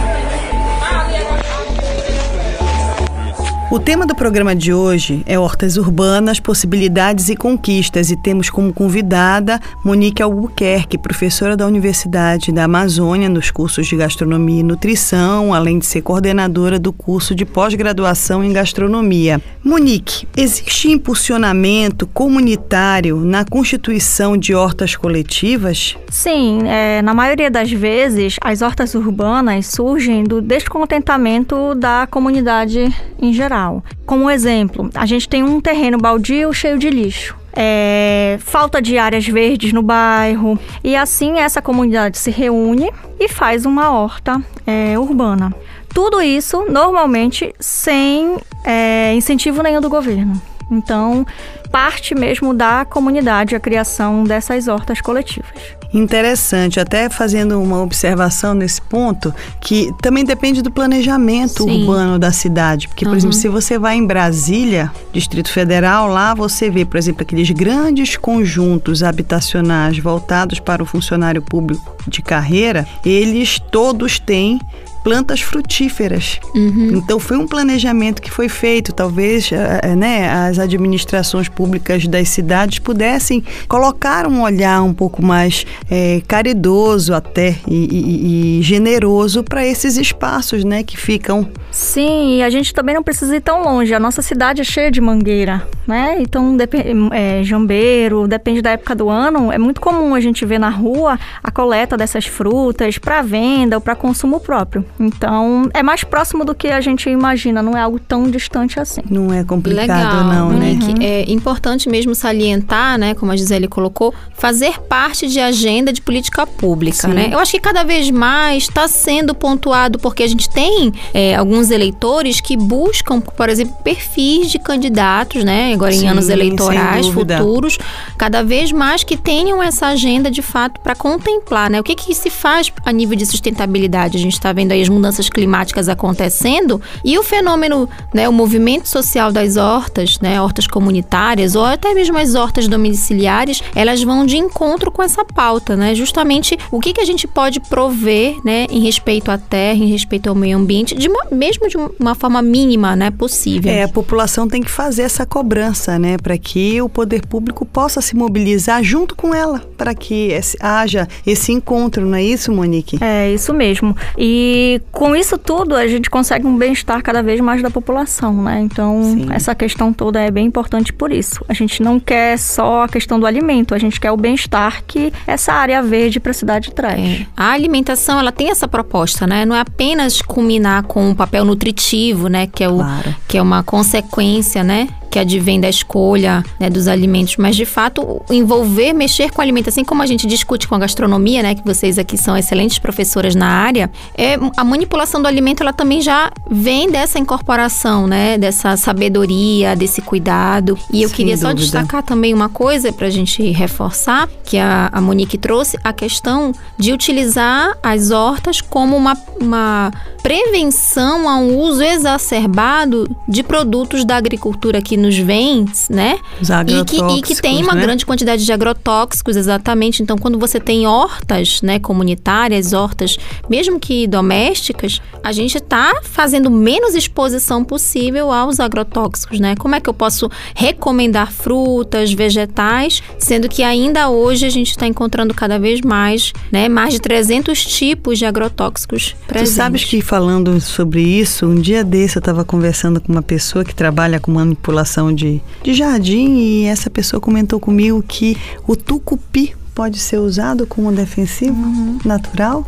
O 3.71 3.77
tema 3.77 4.03
do 4.03 4.15
programa 4.15 4.55
de 4.55 4.73
hoje 4.73 5.21
é 5.27 5.37
Hortas 5.37 5.77
Urbanas, 5.77 6.39
Possibilidades 6.39 7.29
e 7.29 7.35
Conquistas 7.35 8.09
e 8.09 8.17
temos 8.17 8.49
como 8.49 8.73
convidada 8.73 9.59
Monique 9.85 10.23
Albuquerque, 10.23 10.97
professora 10.97 11.55
da 11.55 11.67
Universidade 11.67 12.51
da 12.51 12.63
Amazônia 12.63 13.29
nos 13.29 13.51
cursos 13.51 13.85
de 13.85 13.95
Gastronomia 13.95 14.61
e 14.61 14.63
Nutrição, 14.63 15.53
além 15.53 15.77
de 15.77 15.85
ser 15.85 16.01
coordenadora 16.01 16.79
do 16.79 16.91
curso 16.91 17.35
de 17.35 17.45
pós-graduação 17.45 18.43
em 18.43 18.51
Gastronomia. 18.51 19.39
Monique, 19.63 20.27
existe 20.35 20.89
impulsionamento 20.89 22.07
comunitário 22.07 23.17
na 23.17 23.45
constituição 23.45 24.35
de 24.35 24.55
hortas 24.55 24.95
coletivas? 24.95 25.95
Sim, 26.09 26.67
é, 26.67 27.03
na 27.03 27.13
maioria 27.13 27.51
das 27.51 27.71
vezes, 27.71 28.37
as 28.41 28.63
hortas 28.63 28.95
urbanas 28.95 29.67
surgem 29.67 30.23
do 30.23 30.41
descontentamento 30.41 31.75
da 31.75 32.07
comunidade 32.09 32.91
em 33.21 33.31
geral. 33.31 33.58
Como 34.05 34.29
exemplo, 34.29 34.89
a 34.95 35.05
gente 35.05 35.27
tem 35.27 35.43
um 35.43 35.59
terreno 35.59 35.97
baldio 35.97 36.53
cheio 36.53 36.77
de 36.77 36.89
lixo. 36.89 37.35
É, 37.53 38.37
falta 38.41 38.81
de 38.81 38.97
áreas 38.97 39.27
verdes 39.27 39.73
no 39.73 39.81
bairro 39.81 40.57
e 40.83 40.95
assim 40.95 41.39
essa 41.39 41.61
comunidade 41.61 42.17
se 42.17 42.29
reúne 42.29 42.91
e 43.19 43.27
faz 43.27 43.65
uma 43.65 43.91
horta 43.91 44.41
é, 44.65 44.97
urbana. 44.97 45.53
Tudo 45.93 46.21
isso 46.21 46.65
normalmente 46.69 47.53
sem 47.59 48.37
é, 48.63 49.13
incentivo 49.15 49.63
nenhum 49.63 49.81
do 49.81 49.89
governo. 49.89 50.39
Então, 50.71 51.25
parte 51.71 52.13
mesmo 52.13 52.53
da 52.53 52.85
comunidade 52.85 53.55
a 53.55 53.59
criação 53.59 54.23
dessas 54.23 54.67
hortas 54.67 55.01
coletivas. 55.01 55.78
Interessante, 55.93 56.79
até 56.79 57.09
fazendo 57.09 57.59
uma 57.61 57.81
observação 57.81 58.53
nesse 58.53 58.81
ponto, 58.81 59.33
que 59.59 59.91
também 60.01 60.23
depende 60.23 60.61
do 60.61 60.69
planejamento 60.71 61.63
Sim. 61.63 61.81
urbano 61.81 62.19
da 62.19 62.31
cidade. 62.31 62.87
Porque, 62.87 63.05
por 63.05 63.11
Uhum. 63.11 63.17
exemplo, 63.17 63.35
se 63.35 63.47
você 63.49 63.77
vai 63.79 63.95
em 63.95 64.05
Brasília, 64.05 64.91
Distrito 65.11 65.49
Federal, 65.51 66.07
lá 66.07 66.33
você 66.33 66.69
vê, 66.69 66.85
por 66.85 66.97
exemplo, 66.97 67.23
aqueles 67.23 67.49
grandes 67.51 68.15
conjuntos 68.17 69.01
habitacionais 69.03 69.97
voltados 69.97 70.59
para 70.59 70.83
o 70.83 70.85
funcionário 70.85 71.41
público 71.41 71.95
de 72.07 72.21
carreira, 72.21 72.87
eles 73.03 73.59
todos 73.71 74.19
têm 74.19 74.59
plantas 75.03 75.41
frutíferas. 75.41 76.39
Então 76.55 77.19
foi 77.19 77.37
um 77.37 77.47
planejamento 77.47 78.21
que 78.21 78.29
foi 78.31 78.49
feito. 78.49 78.93
Talvez 78.93 79.51
eh, 79.51 79.79
eh, 79.83 79.95
né, 79.95 80.29
as 80.29 80.59
administrações 80.59 81.47
públicas 81.47 82.07
das 82.07 82.29
cidades 82.29 82.79
pudessem 82.79 83.43
colocar 83.67 84.27
um 84.27 84.41
olhar 84.41 84.81
um 84.83 84.93
pouco 84.93 85.23
mais 85.23 85.65
eh, 85.89 86.21
caridoso 86.27 87.13
até 87.13 87.55
e, 87.67 87.75
e- 87.75 88.59
e 88.59 88.61
generoso 88.61 89.43
para 89.43 89.65
esses 89.65 89.97
espaços 89.97 90.63
né, 90.63 90.83
que 90.83 90.97
ficam. 90.97 91.47
Sim, 91.71 92.37
e 92.37 92.43
a 92.43 92.49
gente 92.49 92.73
também 92.73 92.95
não 92.95 93.03
precisa 93.03 93.35
ir 93.35 93.41
tão 93.41 93.63
longe. 93.63 93.93
A 93.93 93.99
nossa 93.99 94.21
cidade 94.21 94.61
é 94.61 94.63
cheia 94.63 94.91
de 94.91 94.99
mangueira, 94.99 95.65
né? 95.87 96.17
Então, 96.19 96.57
depe- 96.57 96.83
é, 97.11 97.43
jambeiro, 97.43 98.27
depende 98.27 98.61
da 98.61 98.71
época 98.71 98.95
do 98.95 99.09
ano. 99.09 99.51
É 99.51 99.57
muito 99.57 99.79
comum 99.79 100.13
a 100.15 100.19
gente 100.19 100.45
ver 100.45 100.59
na 100.59 100.69
rua 100.69 101.17
a 101.43 101.51
coleta 101.51 101.95
dessas 101.95 102.25
frutas 102.25 102.97
para 102.97 103.21
venda 103.21 103.77
ou 103.77 103.81
para 103.81 103.95
consumo 103.95 104.39
próprio. 104.39 104.83
Então, 104.99 105.69
é 105.73 105.81
mais 105.81 106.03
próximo 106.03 106.43
do 106.43 106.53
que 106.53 106.67
a 106.67 106.81
gente 106.81 107.09
imagina, 107.09 107.63
não 107.63 107.75
é 107.77 107.81
algo 107.81 107.99
tão 107.99 108.29
distante 108.29 108.79
assim. 108.79 109.01
Não 109.09 109.33
é 109.33 109.43
complicado, 109.43 109.87
Legal, 109.87 110.23
não, 110.25 110.49
né? 110.49 110.73
Monique. 110.73 111.03
É 111.03 111.31
importante 111.31 111.87
mesmo 111.87 112.13
salientar, 112.13 112.97
né, 112.97 113.13
como 113.13 113.31
a 113.31 113.37
Gisele 113.37 113.67
colocou, 113.67 114.13
fazer 114.33 114.79
parte 114.81 115.27
de 115.27 115.39
agenda 115.39 115.93
de 115.93 116.01
política 116.01 116.45
pública, 116.45 117.07
Sim. 117.07 117.13
né? 117.13 117.29
Eu 117.31 117.39
acho 117.39 117.51
que 117.51 117.59
cada 117.59 117.83
vez 117.83 118.11
mais 118.11 118.63
está 118.63 118.87
sendo 118.87 119.33
pontuado 119.33 119.97
porque 119.99 120.23
a 120.23 120.27
gente 120.27 120.49
tem 120.49 120.91
é, 121.13 121.35
alguns 121.35 121.71
eleitores 121.71 122.41
que 122.41 122.57
buscam, 122.57 123.21
por 123.21 123.47
exemplo, 123.47 123.75
perfis 123.83 124.51
de 124.51 124.59
candidatos, 124.59 125.43
né? 125.43 125.73
Agora 125.73 125.93
em 125.93 125.99
Sim, 125.99 126.07
anos 126.07 126.25
sem 126.25 126.33
eleitorais 126.33 127.07
futuros, 127.07 127.77
cada 128.17 128.43
vez 128.43 128.71
mais 128.71 129.03
que 129.03 129.15
tenham 129.15 129.63
essa 129.63 129.87
agenda 129.87 130.29
de 130.29 130.41
fato 130.41 130.81
para 130.81 130.95
contemplar, 130.95 131.69
né? 131.69 131.79
O 131.79 131.83
que 131.83 131.95
que 131.95 132.13
se 132.13 132.29
faz 132.29 132.71
a 132.85 132.91
nível 132.91 133.15
de 133.15 133.25
sustentabilidade? 133.25 134.17
A 134.17 134.19
gente 134.19 134.33
está 134.33 134.51
vendo 134.51 134.71
aí 134.71 134.81
as 134.81 134.88
as 134.89 134.93
mudanças 134.95 135.29
climáticas 135.29 135.87
acontecendo 135.87 136.81
e 137.05 137.17
o 137.17 137.23
fenômeno, 137.23 137.87
né, 138.13 138.27
o 138.27 138.33
movimento 138.33 138.87
social 138.89 139.31
das 139.31 139.55
hortas, 139.55 140.19
né, 140.19 140.41
hortas 140.41 140.65
comunitárias 140.67 141.55
ou 141.55 141.63
até 141.63 141.93
mesmo 141.93 142.17
as 142.17 142.33
hortas 142.35 142.67
domiciliares, 142.67 143.61
elas 143.75 144.01
vão 144.03 144.25
de 144.25 144.37
encontro 144.37 144.91
com 144.91 145.03
essa 145.03 145.23
pauta, 145.23 145.75
né? 145.75 145.93
Justamente 145.93 146.57
o 146.71 146.79
que, 146.79 146.93
que 146.93 147.01
a 147.01 147.05
gente 147.05 147.27
pode 147.27 147.59
prover, 147.59 148.37
né, 148.43 148.65
em 148.69 148.81
respeito 148.81 149.29
à 149.31 149.37
terra, 149.37 149.77
em 149.83 149.87
respeito 149.87 150.27
ao 150.27 150.35
meio 150.35 150.57
ambiente, 150.57 150.95
de 150.95 151.07
uma, 151.07 151.25
mesmo 151.31 151.67
de 151.67 151.77
uma 151.99 152.15
forma 152.15 152.41
mínima, 152.41 152.95
né, 152.95 153.11
possível. 153.11 153.71
É, 153.71 153.83
a 153.83 153.87
população 153.87 154.47
tem 154.47 154.61
que 154.61 154.71
fazer 154.71 155.03
essa 155.03 155.25
cobrança, 155.25 155.99
né, 155.99 156.17
para 156.17 156.37
que 156.37 156.81
o 156.81 156.89
poder 156.89 157.25
público 157.27 157.65
possa 157.65 158.01
se 158.01 158.15
mobilizar 158.15 158.83
junto 158.83 159.15
com 159.15 159.33
ela, 159.35 159.61
para 159.77 159.93
que 159.93 160.29
esse- 160.31 160.57
haja 160.59 161.07
esse 161.25 161.51
encontro, 161.51 162.05
não 162.05 162.15
é 162.15 162.23
isso, 162.23 162.51
Monique? 162.51 162.97
É 163.01 163.31
isso 163.31 163.53
mesmo. 163.53 163.95
E 164.17 164.78
com 164.91 165.15
isso 165.15 165.37
tudo 165.37 165.75
a 165.75 165.87
gente 165.87 166.09
consegue 166.09 166.45
um 166.45 166.57
bem-estar 166.57 167.01
cada 167.01 167.21
vez 167.21 167.39
mais 167.39 167.61
da 167.61 167.69
população, 167.69 168.33
né? 168.43 168.59
Então 168.61 169.01
Sim. 169.03 169.27
essa 169.31 169.53
questão 169.55 169.91
toda 169.93 170.19
é 170.19 170.29
bem 170.31 170.45
importante 170.45 170.91
por 170.93 171.11
isso. 171.11 171.43
A 171.47 171.53
gente 171.53 171.81
não 171.81 171.99
quer 171.99 172.37
só 172.37 172.83
a 172.83 172.87
questão 172.89 173.19
do 173.19 173.25
alimento, 173.25 173.73
a 173.73 173.77
gente 173.77 173.99
quer 173.99 174.11
o 174.11 174.17
bem-estar 174.17 174.83
que 174.85 175.11
essa 175.27 175.53
área 175.53 175.81
verde 175.81 176.19
para 176.19 176.31
a 176.31 176.33
cidade 176.33 176.71
traz. 176.73 176.99
É. 176.99 177.25
A 177.35 177.51
alimentação, 177.51 178.19
ela 178.19 178.31
tem 178.31 178.49
essa 178.49 178.67
proposta, 178.67 179.25
né? 179.27 179.45
Não 179.45 179.55
é 179.55 179.59
apenas 179.61 180.21
culminar 180.21 180.83
com 180.83 181.09
um 181.09 181.15
papel 181.15 181.45
nutritivo, 181.45 182.27
né? 182.27 182.47
Que 182.47 182.63
é, 182.63 182.69
o, 182.69 182.77
Claro. 182.77 183.15
que 183.27 183.37
é 183.37 183.41
uma 183.41 183.63
consequência, 183.63 184.63
né? 184.63 184.87
Que 185.09 185.19
advém 185.19 185.59
da 185.59 185.69
escolha 185.69 186.43
né, 186.59 186.69
dos 186.69 186.87
alimentos, 186.87 187.37
mas 187.37 187.55
de 187.55 187.65
fato 187.65 188.21
envolver, 188.29 188.93
mexer 188.93 189.31
com 189.31 189.39
o 189.39 189.41
alimento, 189.41 189.69
assim 189.69 189.83
como 189.83 190.01
a 190.01 190.05
gente 190.05 190.25
discute 190.25 190.67
com 190.67 190.75
a 190.75 190.79
gastronomia, 190.79 191.43
né? 191.43 191.55
Que 191.55 191.65
vocês 191.65 191.97
aqui 191.97 192.17
são 192.17 192.37
excelentes 192.37 192.79
professoras 192.79 193.35
na 193.35 193.47
área, 193.47 193.89
é 194.17 194.37
a 194.55 194.63
manipulação 194.63 195.21
do 195.21 195.27
alimento, 195.27 195.61
ela 195.61 195.73
também 195.73 196.01
já 196.01 196.31
vem 196.49 196.89
dessa 196.89 197.19
incorporação, 197.19 198.07
né? 198.07 198.37
Dessa 198.37 198.77
sabedoria, 198.77 199.75
desse 199.75 200.01
cuidado. 200.01 200.77
E 200.91 201.01
eu 201.01 201.09
Sem 201.09 201.17
queria 201.17 201.37
só 201.37 201.49
dúvida. 201.49 201.61
destacar 201.61 201.89
destacar 201.89 202.03
também 202.03 202.33
uma 202.33 202.49
coisa 202.49 202.91
para 202.93 203.07
a 203.07 203.09
gente 203.09 203.43
reforçar, 203.51 204.29
que 204.43 204.57
a, 204.57 204.89
a 204.91 205.01
Monique 205.01 205.37
trouxe, 205.37 205.77
a 205.83 205.91
questão 205.91 206.51
de 206.77 206.93
utilizar 206.93 207.77
as 207.81 208.11
hortas 208.11 208.61
como 208.61 208.95
uma, 208.95 209.17
uma 209.41 209.91
prevenção 210.21 211.27
a 211.27 211.37
um 211.37 211.57
uso 211.57 211.81
exacerbado 211.81 213.09
de 213.27 213.41
produtos 213.41 214.05
da 214.05 214.17
agricultura 214.17 214.81
que 214.81 214.95
nos 214.99 215.17
vem, 215.17 215.65
né? 215.89 216.19
Os 216.41 216.49
E 216.49 216.85
que, 216.85 216.97
e 216.97 217.21
que 217.21 217.41
tem 217.41 217.63
uma 217.63 217.73
né? 217.73 217.81
grande 217.81 218.05
quantidade 218.05 218.45
de 218.45 218.51
agrotóxicos, 218.51 219.35
exatamente. 219.35 220.03
Então, 220.03 220.17
quando 220.17 220.37
você 220.37 220.59
tem 220.59 220.85
hortas, 220.85 221.61
né, 221.61 221.79
comunitárias, 221.79 222.73
hortas, 222.73 223.17
mesmo 223.49 223.79
que 223.79 224.05
domésticas, 224.07 225.01
a 225.23 225.31
gente 225.31 225.57
está 225.57 226.01
fazendo 226.03 226.51
menos 226.51 226.95
exposição 226.95 227.63
possível 227.63 228.31
aos 228.31 228.59
agrotóxicos, 228.59 229.39
né? 229.39 229.55
Como 229.55 229.75
é 229.75 229.79
que 229.79 229.89
eu 229.89 229.93
posso 229.93 230.29
recomendar 230.55 231.31
frutas, 231.31 232.13
vegetais, 232.13 233.01
sendo 233.17 233.47
que 233.47 233.63
ainda 233.63 234.09
hoje 234.09 234.45
a 234.45 234.49
gente 234.49 234.71
está 234.71 234.85
encontrando 234.85 235.33
cada 235.33 235.57
vez 235.57 235.81
mais, 235.81 236.33
né, 236.51 236.67
mais 236.67 236.93
de 236.93 236.99
300 236.99 237.65
tipos 237.65 238.17
de 238.19 238.25
agrotóxicos 238.25 239.11
Tu 239.11 239.27
presentes. 239.27 239.53
sabes 239.53 239.83
que 239.83 240.01
falando 240.01 240.59
sobre 240.59 241.01
isso, 241.01 241.45
um 241.45 241.55
dia 241.55 241.83
desse 241.83 242.17
eu 242.17 242.19
estava 242.19 242.43
conversando 242.43 242.99
com 242.99 243.11
uma 243.11 243.21
pessoa 243.21 243.63
que 243.63 243.73
trabalha 243.73 244.19
com 244.19 244.31
manipulação 244.31 244.88
de, 245.13 245.41
de 245.63 245.73
jardim 245.73 246.37
e 246.37 246.65
essa 246.65 246.89
pessoa 246.89 247.19
comentou 247.19 247.59
comigo 247.59 248.03
que 248.05 248.37
o 248.67 248.75
tucupi 248.75 249.55
pode 249.73 249.99
ser 249.99 250.17
usado 250.17 250.67
como 250.67 250.91
defensivo 250.91 251.99
natural. 252.03 252.65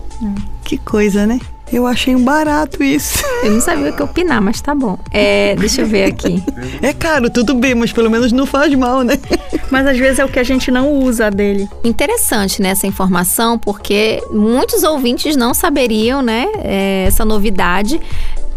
Que 0.64 0.78
coisa, 0.78 1.26
né? 1.26 1.40
Eu 1.72 1.88
achei 1.88 2.14
um 2.14 2.24
barato 2.24 2.84
isso. 2.84 3.24
Eu 3.44 3.52
não 3.52 3.62
sabia 3.62 3.92
o 3.92 3.96
que 3.96 4.04
opinar, 4.04 4.42
mas 4.42 4.60
tá 4.60 4.76
bom. 4.76 5.00
É, 5.10 5.56
deixa 5.56 5.82
eu 5.82 5.88
ver 5.88 6.04
aqui. 6.04 6.44
É 6.82 6.94
caro, 6.94 7.30
tudo 7.30 7.54
bem, 7.56 7.74
mas 7.74 7.94
pelo 7.94 8.10
menos 8.10 8.32
não 8.32 8.46
faz 8.46 8.74
mal, 8.76 9.04
né? 9.04 9.18
Mas 9.70 9.88
às 9.88 9.98
vezes 9.98 10.20
é 10.20 10.26
o 10.26 10.28
que 10.28 10.38
a 10.38 10.44
gente 10.44 10.70
não 10.70 10.92
usa 10.92 11.32
dele. 11.32 11.70
Interessante 11.84 12.62
né, 12.62 12.70
essa 12.70 12.86
informação, 12.86 13.58
porque 13.58 14.22
muitos 14.32 14.84
ouvintes 14.84 15.38
não 15.38 15.54
saberiam, 15.54 16.22
né, 16.22 16.46
é, 16.58 17.06
essa 17.08 17.24
novidade. 17.24 18.00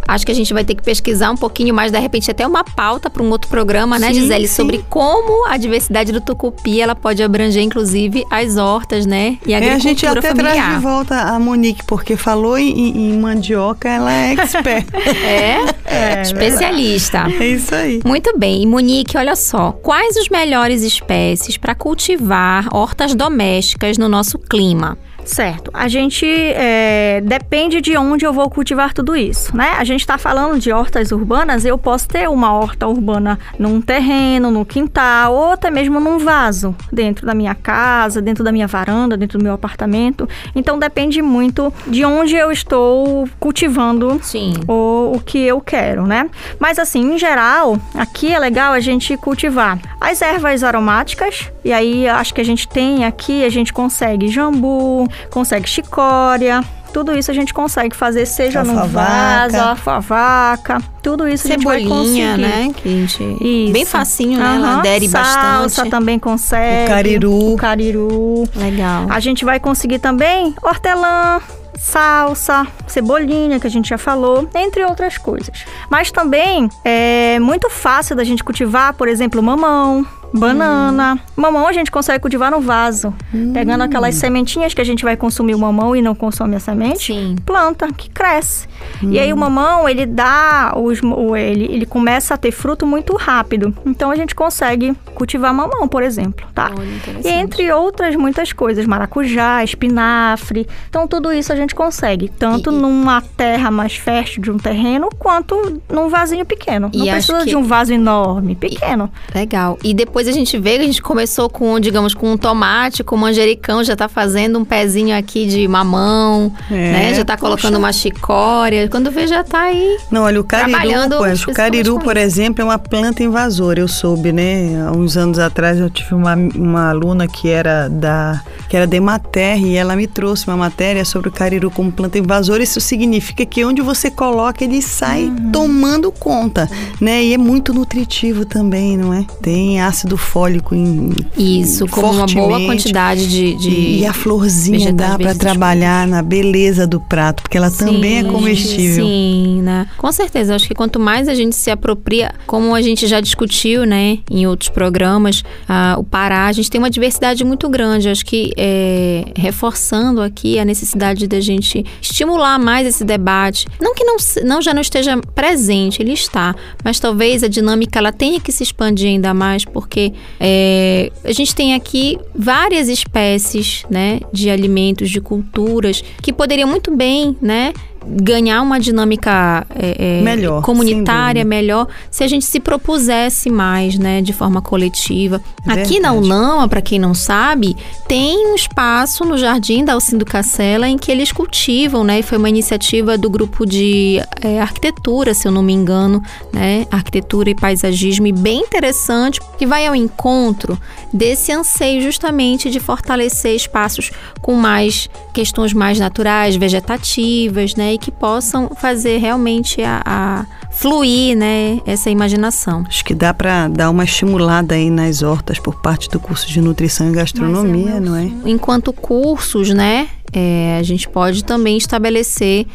Acho 0.06 0.24
que 0.26 0.32
a 0.32 0.34
gente 0.34 0.52
vai 0.52 0.64
ter 0.64 0.74
que 0.74 0.82
pesquisar 0.82 1.30
um 1.30 1.36
pouquinho 1.36 1.74
mais, 1.74 1.90
de 1.92 1.98
repente 1.98 2.30
até 2.30 2.46
uma 2.46 2.62
pauta 2.64 3.08
para 3.08 3.22
um 3.22 3.30
outro 3.30 3.48
programa, 3.48 3.98
né, 3.98 4.08
Sim, 4.08 4.14
Gisele, 4.20 4.48
sim. 4.48 4.54
sobre 4.54 4.84
como 4.88 5.46
a 5.48 5.56
diversidade 5.56 6.12
do 6.12 6.20
tucupi 6.20 6.80
ela 6.80 6.94
pode 6.94 7.22
abranger, 7.22 7.62
inclusive, 7.62 8.24
as 8.30 8.56
hortas, 8.56 9.06
né, 9.06 9.38
e 9.46 9.54
a 9.54 9.58
É, 9.58 9.70
a 9.70 9.74
agricultura 9.76 9.80
gente 9.80 10.06
até 10.06 10.20
traz 10.34 10.36
familiar. 10.56 10.76
de 10.76 10.82
volta 10.82 11.14
a 11.20 11.38
Monique, 11.38 11.84
porque 11.86 12.16
falou 12.16 12.58
em, 12.58 13.12
em 13.12 13.18
mandioca, 13.18 13.88
ela 13.88 14.12
é 14.12 14.32
expert. 14.32 14.86
É, 15.86 16.22
especialista. 16.22 17.26
é 17.40 17.46
isso 17.46 17.74
aí. 17.74 18.00
Muito 18.04 18.36
bem, 18.38 18.62
e 18.62 18.66
Monique, 18.66 19.16
olha 19.16 19.36
só, 19.36 19.72
quais 19.72 20.16
os 20.16 20.28
melhores 20.28 20.82
espécies 20.82 21.56
para 21.56 21.74
cultivar 21.74 22.66
hortas 22.72 23.14
domésticas 23.14 23.96
no 23.98 24.08
nosso 24.08 24.38
clima? 24.38 24.98
Certo. 25.24 25.70
A 25.72 25.88
gente 25.88 26.26
é, 26.26 27.20
depende 27.24 27.80
de 27.80 27.96
onde 27.96 28.24
eu 28.24 28.32
vou 28.32 28.48
cultivar 28.50 28.92
tudo 28.92 29.16
isso, 29.16 29.56
né? 29.56 29.74
A 29.78 29.84
gente 29.84 30.00
está 30.00 30.18
falando 30.18 30.58
de 30.58 30.70
hortas 30.70 31.12
urbanas, 31.12 31.64
eu 31.64 31.78
posso 31.78 32.08
ter 32.08 32.28
uma 32.28 32.52
horta 32.52 32.86
urbana 32.86 33.38
num 33.58 33.80
terreno, 33.80 34.50
no 34.50 34.64
quintal, 34.64 35.34
ou 35.34 35.52
até 35.52 35.70
mesmo 35.70 35.98
num 35.98 36.18
vaso, 36.18 36.74
dentro 36.92 37.26
da 37.26 37.34
minha 37.34 37.54
casa, 37.54 38.20
dentro 38.20 38.44
da 38.44 38.52
minha 38.52 38.66
varanda, 38.66 39.16
dentro 39.16 39.38
do 39.38 39.44
meu 39.44 39.54
apartamento. 39.54 40.28
Então 40.54 40.78
depende 40.78 41.22
muito 41.22 41.72
de 41.86 42.04
onde 42.04 42.36
eu 42.36 42.52
estou 42.52 43.28
cultivando 43.40 44.20
Sim. 44.22 44.54
o, 44.68 45.12
o 45.14 45.20
que 45.20 45.38
eu 45.38 45.60
quero, 45.60 46.06
né? 46.06 46.28
Mas 46.58 46.78
assim, 46.78 47.14
em 47.14 47.18
geral, 47.18 47.78
aqui 47.94 48.32
é 48.32 48.38
legal 48.38 48.72
a 48.72 48.80
gente 48.80 49.16
cultivar 49.16 49.78
as 50.00 50.20
ervas 50.20 50.62
aromáticas, 50.62 51.50
e 51.64 51.72
aí 51.72 52.06
acho 52.08 52.34
que 52.34 52.40
a 52.40 52.44
gente 52.44 52.68
tem 52.68 53.04
aqui, 53.04 53.44
a 53.44 53.48
gente 53.48 53.72
consegue 53.72 54.28
jambu, 54.28 55.08
consegue 55.30 55.68
chicória. 55.68 56.62
Tudo 56.92 57.18
isso 57.18 57.28
a 57.28 57.34
gente 57.34 57.52
consegue 57.52 57.96
fazer, 57.96 58.24
seja 58.24 58.62
no 58.62 58.78
Alfavaca. 58.78 59.48
vaso, 59.50 59.68
alfavaca, 59.68 60.78
tudo 61.02 61.26
isso 61.26 61.48
a 61.48 61.50
gente 61.50 61.64
vai 61.64 61.80
Cebolinha, 61.82 62.30
conseguir. 62.36 62.48
né? 62.48 62.70
Que 62.72 62.88
gente... 62.88 63.36
Isso. 63.40 63.72
Bem 63.72 63.84
facinho, 63.84 64.38
né? 64.38 64.54
Ela 64.54 64.78
adere 64.78 65.08
Salsa 65.08 65.62
bastante. 65.62 65.90
também 65.90 66.20
consegue. 66.20 66.84
O 66.84 66.88
cariru. 66.94 67.52
O 67.54 67.56
cariru. 67.56 68.48
Legal. 68.54 69.06
A 69.10 69.18
gente 69.18 69.44
vai 69.44 69.58
conseguir 69.58 69.98
também 69.98 70.54
hortelã, 70.62 71.40
salsa, 71.76 72.64
cebolinha, 72.86 73.58
que 73.58 73.66
a 73.66 73.70
gente 73.70 73.88
já 73.88 73.98
falou, 73.98 74.48
entre 74.54 74.84
outras 74.84 75.18
coisas. 75.18 75.64
Mas 75.90 76.12
também 76.12 76.68
é 76.84 77.40
muito 77.40 77.68
fácil 77.70 78.14
da 78.14 78.22
gente 78.22 78.44
cultivar, 78.44 78.94
por 78.94 79.08
exemplo, 79.08 79.42
mamão. 79.42 80.06
Banana. 80.34 81.18
Mamão 81.36 81.66
a 81.66 81.72
gente 81.72 81.90
consegue 81.90 82.18
cultivar 82.20 82.50
no 82.50 82.60
vaso. 82.60 83.14
Pegando 83.52 83.82
aquelas 83.82 84.14
sementinhas 84.16 84.74
que 84.74 84.80
a 84.80 84.84
gente 84.84 85.04
vai 85.04 85.16
consumir 85.16 85.54
o 85.54 85.58
mamão 85.58 85.94
e 85.94 86.02
não 86.02 86.14
consome 86.14 86.56
a 86.56 86.60
semente. 86.60 87.12
Sim. 87.12 87.36
Planta, 87.46 87.92
que 87.92 88.10
cresce. 88.10 88.66
E 89.02 89.18
aí 89.18 89.32
o 89.32 89.36
mamão, 89.36 89.88
ele 89.88 90.06
dá, 90.06 90.72
os, 90.76 91.00
ele, 91.38 91.64
ele 91.64 91.86
começa 91.86 92.34
a 92.34 92.36
ter 92.36 92.50
fruto 92.50 92.86
muito 92.86 93.14
rápido. 93.16 93.74
Então 93.86 94.10
a 94.10 94.16
gente 94.16 94.34
consegue 94.34 94.94
cultivar 95.14 95.52
mamão, 95.54 95.86
por 95.88 96.02
exemplo, 96.02 96.46
tá? 96.54 96.70
Olha, 96.76 96.88
E 97.24 97.28
entre 97.28 97.70
outras 97.72 98.16
muitas 98.16 98.52
coisas, 98.52 98.86
maracujá, 98.86 99.62
espinafre. 99.64 100.66
Então 100.88 101.06
tudo 101.06 101.32
isso 101.32 101.52
a 101.52 101.56
gente 101.56 101.74
consegue, 101.74 102.28
tanto 102.28 102.70
E- 102.70 102.74
e- 102.74 102.78
numa 102.78 103.20
terra 103.20 103.70
mais 103.70 103.94
fértil 103.96 104.42
de 104.42 104.50
um 104.50 104.58
terreno, 104.58 105.08
quanto 105.18 105.80
num 105.90 106.08
vasinho 106.08 106.44
pequeno. 106.44 106.90
E 106.92 106.98
Não 106.98 107.06
precisa 107.06 107.38
que- 107.40 107.50
de 107.50 107.56
um 107.56 107.62
vaso 107.64 107.92
enorme, 107.92 108.54
pequeno. 108.54 109.10
Legal. 109.34 109.78
E 109.82 109.94
depois 109.94 110.23
a 110.28 110.32
gente 110.32 110.58
vê 110.58 110.76
que 110.76 110.82
a 110.82 110.86
gente 110.86 111.02
começou 111.02 111.48
com, 111.48 111.78
digamos, 111.80 112.14
com 112.14 112.32
um 112.32 112.36
tomate, 112.36 113.02
com 113.04 113.16
manjericão, 113.16 113.82
já 113.84 113.94
tá 113.96 114.08
fazendo 114.08 114.58
um 114.58 114.64
pezinho 114.64 115.16
aqui 115.16 115.46
de 115.46 115.66
mamão, 115.68 116.52
É, 116.70 116.74
né? 116.74 117.14
Já 117.14 117.24
tá 117.24 117.36
poxa. 117.36 117.40
colocando 117.46 117.78
uma 117.78 117.92
chicória. 117.92 118.88
Quando 118.88 119.10
vê, 119.10 119.26
já 119.26 119.42
tá 119.44 119.62
aí. 119.64 119.98
Não, 120.10 120.22
olha, 120.22 120.40
o 120.40 120.44
cariru, 120.44 120.78
pois, 121.18 121.42
o 121.46 121.52
cariru, 121.52 121.98
por 121.98 122.16
exemplo, 122.16 122.62
é 122.62 122.64
uma 122.64 122.78
planta 122.78 123.22
invasora. 123.22 123.80
Eu 123.80 123.88
soube, 123.88 124.32
né? 124.32 124.84
Há 124.86 124.92
uns 124.92 125.16
anos 125.16 125.38
atrás 125.38 125.78
eu 125.78 125.90
tive 125.90 126.14
uma, 126.14 126.34
uma 126.34 126.90
aluna 126.90 127.26
que 127.28 127.48
era 127.48 127.88
da 127.88 128.40
que 128.68 128.76
era 128.76 128.86
da 128.86 128.96
Emater 128.96 129.58
e 129.62 129.76
ela 129.76 129.94
me 129.94 130.06
trouxe 130.06 130.48
uma 130.48 130.56
matéria 130.56 131.04
sobre 131.04 131.28
o 131.28 131.32
cariru 131.32 131.70
como 131.70 131.92
planta 131.92 132.18
invasora. 132.18 132.62
Isso 132.62 132.80
significa 132.80 133.44
que 133.44 133.64
onde 133.64 133.82
você 133.82 134.10
coloca 134.10 134.64
ele 134.64 134.80
sai 134.82 135.24
Uhum. 135.24 135.50
tomando 135.52 136.10
conta, 136.12 136.68
né? 137.00 137.22
E 137.22 137.34
é 137.34 137.38
muito 137.38 137.72
nutritivo 137.72 138.44
também, 138.44 138.96
não 138.96 139.12
é? 139.12 139.24
Tem 139.42 139.80
ácido 139.80 140.13
ácido 140.14 140.16
fólico 140.16 140.74
em 140.74 141.10
Isso, 141.36 141.86
com 141.88 142.00
uma 142.00 142.26
boa 142.26 142.60
quantidade 142.60 143.26
de. 143.26 143.54
de 143.54 143.70
E 143.98 144.06
a 144.06 144.12
florzinha 144.12 144.92
dá 144.92 145.18
para 145.18 145.34
trabalhar 145.34 146.06
na 146.06 146.22
beleza 146.22 146.86
do 146.86 147.00
prato, 147.00 147.42
porque 147.42 147.56
ela 147.56 147.70
também 147.70 148.18
é 148.18 148.22
Sim, 148.22 148.28
comestível. 148.30 149.04
Sim, 149.04 149.62
né? 149.62 149.86
Com 149.98 150.10
certeza. 150.12 150.54
Acho 150.54 150.66
que 150.66 150.74
quanto 150.74 150.98
mais 150.98 151.28
a 151.28 151.34
gente 151.34 151.56
se 151.56 151.70
apropria, 151.70 152.32
como 152.46 152.74
a 152.74 152.82
gente 152.82 153.06
já 153.06 153.20
discutiu, 153.20 153.84
né, 153.84 154.18
em 154.30 154.46
outros 154.46 154.68
programas, 154.68 155.42
ah, 155.68 155.96
o 155.98 156.04
Pará, 156.04 156.46
a 156.46 156.52
gente 156.52 156.70
tem 156.70 156.78
uma 156.78 156.90
diversidade 156.90 157.44
muito 157.44 157.68
grande. 157.68 158.08
Acho 158.08 158.24
que 158.24 158.52
é, 158.56 159.24
reforçando 159.36 160.20
aqui 160.20 160.58
a 160.58 160.64
necessidade 160.64 161.26
da 161.26 161.40
gente 161.40 161.84
estimular 162.00 162.58
mais 162.58 162.86
esse 162.86 163.04
debate. 163.04 163.66
Não 163.80 163.94
que 163.94 164.04
não, 164.04 164.16
não 164.44 164.62
já 164.62 164.72
não 164.72 164.80
esteja 164.80 165.18
presente, 165.34 166.02
ele 166.02 166.12
está, 166.12 166.54
mas 166.82 167.00
talvez 167.00 167.42
a 167.42 167.48
dinâmica 167.48 167.98
ela 167.98 168.12
tenha 168.12 168.40
que 168.40 168.52
se 168.52 168.62
expandir 168.62 169.08
ainda 169.08 169.34
mais, 169.34 169.64
porque 169.64 169.93
é, 170.40 171.10
a 171.24 171.32
gente 171.32 171.54
tem 171.54 171.74
aqui 171.74 172.18
várias 172.34 172.88
espécies, 172.88 173.84
né, 173.90 174.20
de 174.32 174.50
alimentos, 174.50 175.10
de 175.10 175.20
culturas 175.20 176.02
que 176.22 176.32
poderiam 176.32 176.68
muito 176.68 176.94
bem, 176.94 177.36
né, 177.40 177.72
ganhar 178.06 178.62
uma 178.62 178.78
dinâmica 178.78 179.66
é, 179.74 180.18
é, 180.18 180.22
Melhor, 180.22 180.62
comunitária 180.62 181.44
melhor 181.44 181.86
se 182.10 182.24
a 182.24 182.28
gente 182.28 182.44
se 182.44 182.60
propusesse 182.60 183.50
mais, 183.50 183.98
né, 183.98 184.22
de 184.22 184.32
forma 184.32 184.60
coletiva. 184.60 185.40
Aqui 185.66 186.00
na. 186.00 186.14
UNAMA, 186.14 186.68
para 186.68 186.80
quem 186.80 186.98
não 186.98 187.12
sabe, 187.12 187.76
tem 188.06 188.52
um 188.52 188.54
espaço 188.54 189.24
no 189.24 189.36
Jardim 189.36 189.84
da 189.84 189.94
Alcindo 189.94 190.24
Cacela 190.24 190.88
em 190.88 190.96
que 190.96 191.10
eles 191.10 191.32
cultivam, 191.32 192.04
né, 192.04 192.20
e 192.20 192.22
foi 192.22 192.38
uma 192.38 192.48
iniciativa 192.48 193.18
do 193.18 193.28
grupo 193.28 193.66
de 193.66 194.20
é, 194.40 194.60
arquitetura, 194.60 195.34
se 195.34 195.46
eu 195.46 195.52
não 195.52 195.62
me 195.62 195.72
engano, 195.72 196.22
né, 196.52 196.86
arquitetura 196.90 197.50
e 197.50 197.54
paisagismo, 197.54 198.26
e 198.26 198.32
bem 198.32 198.60
interessante, 198.60 199.40
que 199.58 199.66
vai 199.66 199.86
ao 199.86 199.94
encontro 199.94 200.78
desse 201.12 201.52
anseio 201.52 202.00
justamente 202.00 202.70
de 202.70 202.80
fortalecer 202.80 203.54
espaços 203.54 204.10
com 204.40 204.54
mais 204.54 205.08
questões 205.32 205.72
mais 205.72 205.98
naturais, 205.98 206.56
vegetativas, 206.56 207.74
né, 207.74 207.93
e 207.94 207.98
que 207.98 208.10
possam 208.10 208.70
fazer 208.74 209.18
realmente 209.18 209.80
a, 209.82 210.02
a 210.04 210.46
fluir, 210.70 211.36
né, 211.36 211.80
essa 211.86 212.10
imaginação. 212.10 212.84
Acho 212.88 213.04
que 213.04 213.14
dá 213.14 213.32
para 213.32 213.68
dar 213.68 213.90
uma 213.90 214.04
estimulada 214.04 214.74
aí 214.74 214.90
nas 214.90 215.22
hortas 215.22 215.58
por 215.58 215.80
parte 215.80 216.10
do 216.10 216.18
curso 216.18 216.48
de 216.48 216.60
nutrição 216.60 217.08
e 217.08 217.12
gastronomia, 217.12 218.00
não 218.00 218.16
é? 218.16 218.30
Enquanto 218.44 218.92
cursos, 218.92 219.70
né? 219.70 220.08
É, 220.38 220.76
a 220.78 220.82
gente 220.82 221.08
pode 221.08 221.44
também 221.44 221.76
estabelecer 221.76 222.66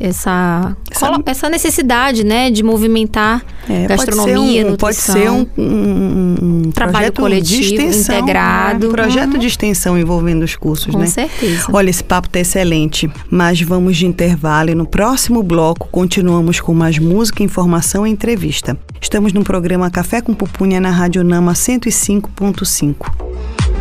essa, 0.00 0.76
Essa- 0.90 1.06
colo- 1.08 1.22
essa 1.26 1.48
necessidade, 1.48 2.24
né, 2.24 2.50
de 2.50 2.62
movimentar 2.62 3.44
É, 3.68 3.86
gastronomia, 3.86 4.74
pode 4.76 4.96
ser 4.96 5.30
um, 5.30 5.38
nutrição. 5.38 5.46
pode 5.46 5.50
ser 5.56 5.60
um, 5.60 5.62
um- 5.62 6.64
um 6.66 6.70
Trabalho 6.72 7.12
projeto 7.12 7.20
coletivo, 7.20 7.60
de 7.62 7.74
extensão, 7.74 8.14
integrado. 8.18 8.88
um 8.88 8.92
projeto 8.92 9.38
de 9.38 9.46
extensão 9.46 9.98
envolvendo 9.98 10.42
os 10.42 10.56
cursos, 10.56 10.92
Com 10.94 10.98
né? 11.00 11.06
certeza. 11.06 11.66
Olha, 11.72 11.90
esse 11.90 12.02
papo 12.04 12.28
tá 12.28 12.38
excelente, 12.40 13.10
mas 13.30 13.60
vamos 13.60 13.96
de 13.96 14.06
intervalo 14.06 14.70
e 14.70 14.74
no 14.74 14.86
próximo 14.86 15.42
bloco 15.42 15.88
continuamos 15.90 16.60
com 16.60 16.74
mais 16.74 16.98
música, 16.98 17.42
informação 17.42 18.06
e 18.06 18.10
entrevista. 18.10 18.76
Estamos 19.00 19.32
no 19.32 19.44
programa 19.44 19.90
Café 19.90 20.20
com 20.20 20.32
Pupunha 20.34 20.80
na 20.80 20.90
Rádio 20.90 21.22
Nama 21.24 21.52
105.5. 21.54 22.94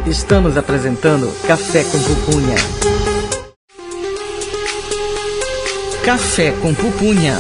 Estamos 0.06 0.58
apresentando 0.58 1.30
Café 1.48 1.84
com 1.86 1.98
Pupunha. 2.00 3.12
Café 6.04 6.52
com 6.62 6.74
Pupunha. 6.74 7.34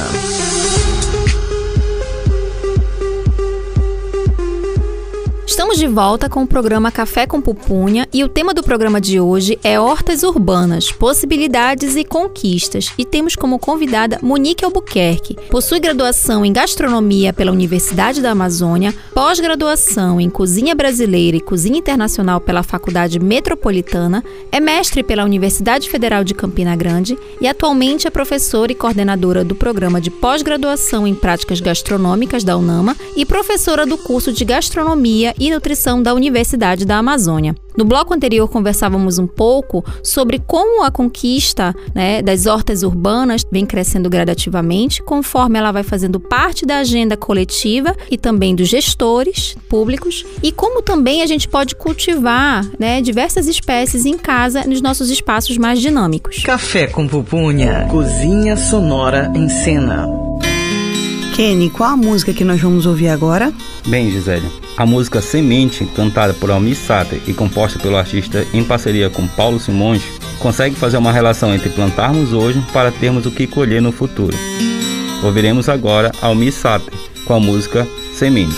Estamos 5.63 5.79
de 5.79 5.87
volta 5.87 6.27
com 6.27 6.43
o 6.43 6.47
programa 6.47 6.91
Café 6.91 7.25
com 7.25 7.39
Pupunha 7.39 8.05
e 8.11 8.21
o 8.21 8.27
tema 8.27 8.53
do 8.53 8.61
programa 8.61 8.99
de 8.99 9.21
hoje 9.21 9.57
é 9.63 9.79
Hortas 9.79 10.21
Urbanas, 10.21 10.91
Possibilidades 10.91 11.95
e 11.95 12.03
Conquistas. 12.03 12.91
E 12.97 13.05
temos 13.05 13.33
como 13.33 13.57
convidada 13.57 14.19
Monique 14.21 14.65
Albuquerque. 14.65 15.37
Possui 15.49 15.79
graduação 15.79 16.43
em 16.43 16.51
Gastronomia 16.51 17.31
pela 17.31 17.53
Universidade 17.53 18.21
da 18.21 18.31
Amazônia, 18.31 18.93
pós-graduação 19.13 20.19
em 20.19 20.29
Cozinha 20.29 20.75
Brasileira 20.75 21.37
e 21.37 21.41
Cozinha 21.41 21.79
Internacional 21.79 22.41
pela 22.41 22.61
Faculdade 22.61 23.17
Metropolitana, 23.17 24.21
é 24.51 24.59
mestre 24.59 25.01
pela 25.01 25.23
Universidade 25.23 25.89
Federal 25.89 26.25
de 26.25 26.33
Campina 26.33 26.75
Grande 26.75 27.17
e 27.39 27.47
atualmente 27.47 28.05
é 28.05 28.09
professora 28.09 28.73
e 28.73 28.75
coordenadora 28.75 29.45
do 29.45 29.55
programa 29.55 30.01
de 30.01 30.11
pós-graduação 30.11 31.07
em 31.07 31.15
Práticas 31.15 31.61
Gastronômicas 31.61 32.43
da 32.43 32.57
UNAMA 32.57 32.97
e 33.15 33.25
professora 33.25 33.85
do 33.85 33.97
curso 33.97 34.33
de 34.33 34.43
Gastronomia 34.43 35.33
e 35.39 35.52
Nutrição 35.53 36.01
da 36.01 36.13
Universidade 36.13 36.85
da 36.85 36.97
Amazônia. 36.97 37.55
No 37.77 37.85
bloco 37.85 38.13
anterior 38.13 38.47
conversávamos 38.47 39.17
um 39.17 39.27
pouco 39.27 39.83
sobre 40.03 40.39
como 40.39 40.83
a 40.83 40.91
conquista 40.91 41.73
né, 41.93 42.21
das 42.21 42.45
hortas 42.45 42.83
urbanas 42.83 43.43
vem 43.51 43.65
crescendo 43.65 44.09
gradativamente, 44.09 45.01
conforme 45.01 45.57
ela 45.57 45.71
vai 45.71 45.83
fazendo 45.83 46.19
parte 46.19 46.65
da 46.65 46.79
agenda 46.79 47.17
coletiva 47.17 47.95
e 48.11 48.17
também 48.17 48.55
dos 48.55 48.67
gestores 48.67 49.55
públicos, 49.67 50.25
e 50.41 50.51
como 50.51 50.81
também 50.81 51.21
a 51.21 51.25
gente 51.25 51.47
pode 51.47 51.75
cultivar 51.75 52.65
né, 52.79 53.01
diversas 53.01 53.47
espécies 53.47 54.05
em 54.05 54.17
casa 54.17 54.63
nos 54.67 54.81
nossos 54.81 55.09
espaços 55.09 55.57
mais 55.57 55.79
dinâmicos. 55.79 56.43
Café 56.43 56.87
com 56.87 57.07
Pupunha. 57.07 57.87
Cozinha 57.89 58.55
sonora 58.55 59.31
em 59.35 59.49
cena. 59.49 60.07
Kenny, 61.33 61.67
qual 61.71 61.89
a 61.89 61.97
música 61.97 62.31
que 62.31 62.43
nós 62.43 62.61
vamos 62.61 62.85
ouvir 62.85 63.07
agora? 63.07 63.51
Bem, 63.87 64.11
Gisele, 64.11 64.47
a 64.77 64.85
música 64.85 65.19
Semente, 65.19 65.83
cantada 65.95 66.31
por 66.31 66.51
Almir 66.51 66.75
Sater 66.75 67.19
e 67.25 67.33
composta 67.33 67.79
pelo 67.79 67.97
artista 67.97 68.45
em 68.53 68.63
parceria 68.63 69.09
com 69.09 69.27
Paulo 69.27 69.59
Simões, 69.59 70.03
consegue 70.37 70.75
fazer 70.75 70.97
uma 70.97 71.11
relação 71.11 71.51
entre 71.51 71.71
plantarmos 71.71 72.33
hoje 72.33 72.63
para 72.71 72.91
termos 72.91 73.25
o 73.25 73.31
que 73.31 73.47
colher 73.47 73.81
no 73.81 73.91
futuro. 73.91 74.37
Ouviremos 75.23 75.67
agora 75.69 76.11
Almir 76.21 76.53
Sater 76.53 76.93
com 77.25 77.33
a 77.33 77.39
música 77.39 77.87
Semente. 78.13 78.55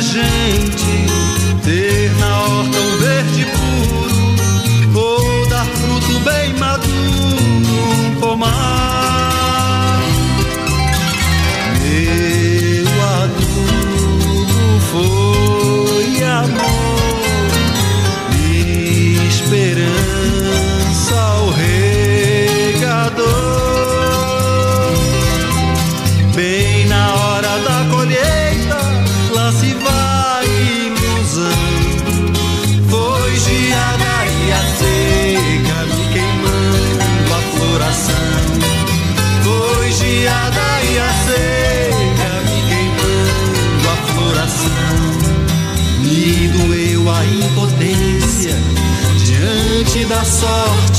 Gente, 0.00 1.06
ter 1.62 2.10
na 2.18 2.42
horta 2.42 2.89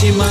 sorte 0.02 0.31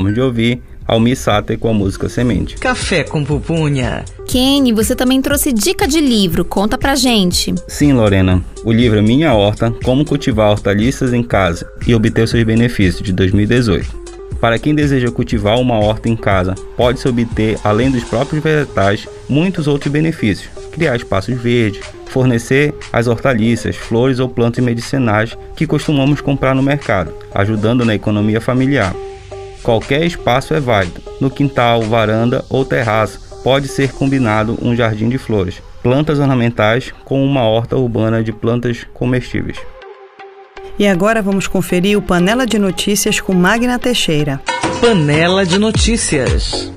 Acabamos 0.00 0.14
de 0.14 0.20
ouvir 0.20 0.62
Almi 0.86 1.14
Sater 1.14 1.58
com 1.58 1.68
a 1.68 1.74
música 1.74 2.08
Semente. 2.08 2.56
Café 2.56 3.04
com 3.04 3.22
pupunha. 3.22 4.04
Kenny, 4.26 4.72
você 4.72 4.96
também 4.96 5.20
trouxe 5.20 5.52
dica 5.52 5.86
de 5.86 6.00
livro. 6.00 6.44
Conta 6.44 6.78
pra 6.78 6.96
gente. 6.96 7.54
Sim, 7.68 7.92
Lorena, 7.92 8.42
o 8.64 8.72
livro 8.72 9.02
Minha 9.02 9.34
Horta: 9.34 9.70
Como 9.84 10.04
Cultivar 10.04 10.50
Hortaliças 10.50 11.12
em 11.12 11.22
Casa 11.22 11.70
e 11.86 11.94
Obter 11.94 12.26
Seus 12.26 12.42
Benefícios, 12.42 13.02
de 13.02 13.12
2018. 13.12 14.00
Para 14.40 14.58
quem 14.58 14.74
deseja 14.74 15.10
cultivar 15.10 15.60
uma 15.60 15.78
horta 15.78 16.08
em 16.08 16.16
casa, 16.16 16.54
pode-se 16.74 17.06
obter, 17.06 17.58
além 17.62 17.90
dos 17.90 18.02
próprios 18.04 18.42
vegetais, 18.42 19.06
muitos 19.28 19.68
outros 19.68 19.92
benefícios. 19.92 20.48
Criar 20.72 20.96
espaços 20.96 21.36
verdes, 21.38 21.82
fornecer 22.06 22.72
as 22.90 23.06
hortaliças, 23.06 23.76
flores 23.76 24.18
ou 24.18 24.30
plantas 24.30 24.64
medicinais 24.64 25.36
que 25.54 25.66
costumamos 25.66 26.22
comprar 26.22 26.54
no 26.54 26.62
mercado, 26.62 27.12
ajudando 27.34 27.84
na 27.84 27.94
economia 27.94 28.40
familiar. 28.40 28.94
Qualquer 29.62 30.04
espaço 30.04 30.54
é 30.54 30.60
válido. 30.60 31.00
No 31.20 31.30
quintal, 31.30 31.82
varanda 31.82 32.44
ou 32.48 32.64
terraço, 32.64 33.20
pode 33.42 33.68
ser 33.68 33.92
combinado 33.92 34.58
um 34.62 34.74
jardim 34.74 35.08
de 35.08 35.18
flores, 35.18 35.62
plantas 35.82 36.18
ornamentais 36.18 36.92
com 37.04 37.24
uma 37.24 37.42
horta 37.42 37.76
urbana 37.76 38.22
de 38.22 38.32
plantas 38.32 38.86
comestíveis. 38.94 39.58
E 40.78 40.86
agora 40.86 41.20
vamos 41.20 41.46
conferir 41.46 41.98
o 41.98 42.02
Panela 42.02 42.46
de 42.46 42.58
Notícias 42.58 43.20
com 43.20 43.34
Magna 43.34 43.78
Teixeira. 43.78 44.40
Panela 44.80 45.44
de 45.44 45.58
notícias. 45.58 46.72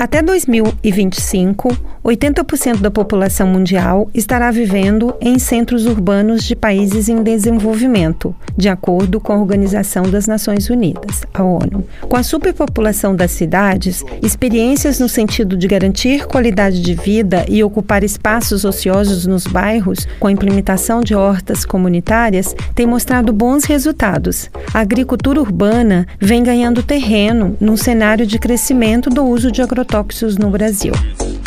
Até 0.00 0.22
2025, 0.22 1.76
80% 2.02 2.80
da 2.80 2.90
população 2.90 3.46
mundial 3.46 4.08
estará 4.14 4.50
vivendo 4.50 5.14
em 5.20 5.38
centros 5.38 5.84
urbanos 5.84 6.42
de 6.42 6.56
países 6.56 7.10
em 7.10 7.22
desenvolvimento, 7.22 8.34
de 8.56 8.70
acordo 8.70 9.20
com 9.20 9.34
a 9.34 9.38
Organização 9.38 10.04
das 10.04 10.26
Nações 10.26 10.70
Unidas, 10.70 11.20
a 11.34 11.44
ONU. 11.44 11.84
Com 12.08 12.16
a 12.16 12.22
superpopulação 12.22 13.14
das 13.14 13.32
cidades, 13.32 14.02
experiências 14.22 14.98
no 14.98 15.06
sentido 15.06 15.54
de 15.54 15.68
garantir 15.68 16.26
qualidade 16.26 16.80
de 16.80 16.94
vida 16.94 17.44
e 17.46 17.62
ocupar 17.62 18.02
espaços 18.02 18.64
ociosos 18.64 19.26
nos 19.26 19.46
bairros, 19.46 20.08
com 20.18 20.28
a 20.28 20.32
implementação 20.32 21.02
de 21.02 21.14
hortas 21.14 21.66
comunitárias, 21.66 22.56
têm 22.74 22.86
mostrado 22.86 23.34
bons 23.34 23.64
resultados. 23.64 24.50
A 24.72 24.80
agricultura 24.80 25.42
urbana 25.42 26.06
vem 26.18 26.42
ganhando 26.42 26.82
terreno 26.82 27.54
num 27.60 27.76
cenário 27.76 28.26
de 28.26 28.38
crescimento 28.38 29.10
do 29.10 29.26
uso 29.26 29.52
de 29.52 29.60
agrotóxicos 29.60 29.89
no 30.38 30.50
Brasil. 30.50 30.94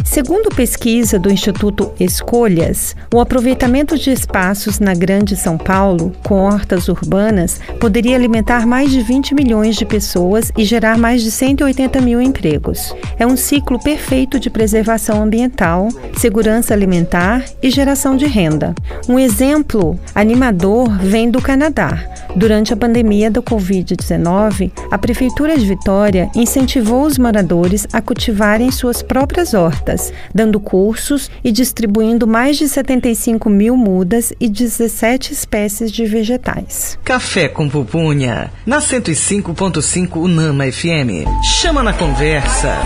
Segundo 0.04 0.50
pesquisa 0.50 1.18
do 1.18 1.32
Instituto 1.32 1.92
Escolhas, 2.00 2.96
o 3.12 3.20
aproveitamento 3.20 3.98
de 3.98 4.12
espaços 4.12 4.80
na 4.80 4.94
Grande 4.94 5.36
São 5.36 5.58
Paulo, 5.58 6.12
com 6.24 6.42
hortas 6.42 6.88
urbanas, 6.88 7.60
poderia 7.80 8.16
alimentar 8.16 8.68
mais 8.68 8.92
de 8.92 9.02
20 9.02 9.34
milhões 9.34 9.76
de 9.76 9.86
pessoas 9.86 10.52
e 10.58 10.64
gerar 10.66 10.98
mais 10.98 11.24
de 11.24 11.32
180 11.32 12.02
mil 12.02 12.22
empregos. 12.22 12.94
É 13.18 13.26
um 13.26 13.38
ciclo 13.38 13.80
perfeito 13.80 14.40
de 14.40 14.50
preservação 14.50 15.24
ambiental, 15.24 15.88
segurança 16.18 16.74
alimentar 16.74 17.46
e 17.62 17.70
geração 17.70 18.16
de 18.16 18.26
renda. 18.26 18.76
Um 19.08 19.18
exemplo 19.18 19.98
animador 20.14 20.90
vem 21.00 21.32
do 21.32 21.42
Canadá. 21.42 22.14
Durante 22.36 22.74
a 22.74 22.78
pandemia 22.78 23.30
do 23.30 23.44
Covid-19, 23.44 24.72
a 24.92 24.98
Prefeitura 24.98 25.58
de 25.58 25.66
Vitória 25.66 26.30
incentivou 26.36 27.04
os 27.04 27.18
moradores 27.18 27.88
a 27.94 28.02
cultivarem 28.02 28.72
suas 28.72 29.04
próprias 29.04 29.54
hortas, 29.54 29.93
dando 30.34 30.60
cursos 30.60 31.30
e 31.44 31.52
distribuindo 31.52 32.26
mais 32.26 32.58
de 32.58 32.68
75 32.68 33.50
mil 33.50 33.76
mudas 33.76 34.34
e 34.40 34.50
17 34.50 35.34
espécies 35.34 35.92
de 35.92 36.06
vegetais. 36.06 36.98
Café 37.04 37.48
com 37.48 37.70
pupunha. 37.70 38.52
Na 38.66 38.80
105.5 38.80 40.16
Unama 40.16 40.72
FM. 40.72 41.28
Chama 41.44 41.84
na 41.84 41.94
conversa. 41.94 42.78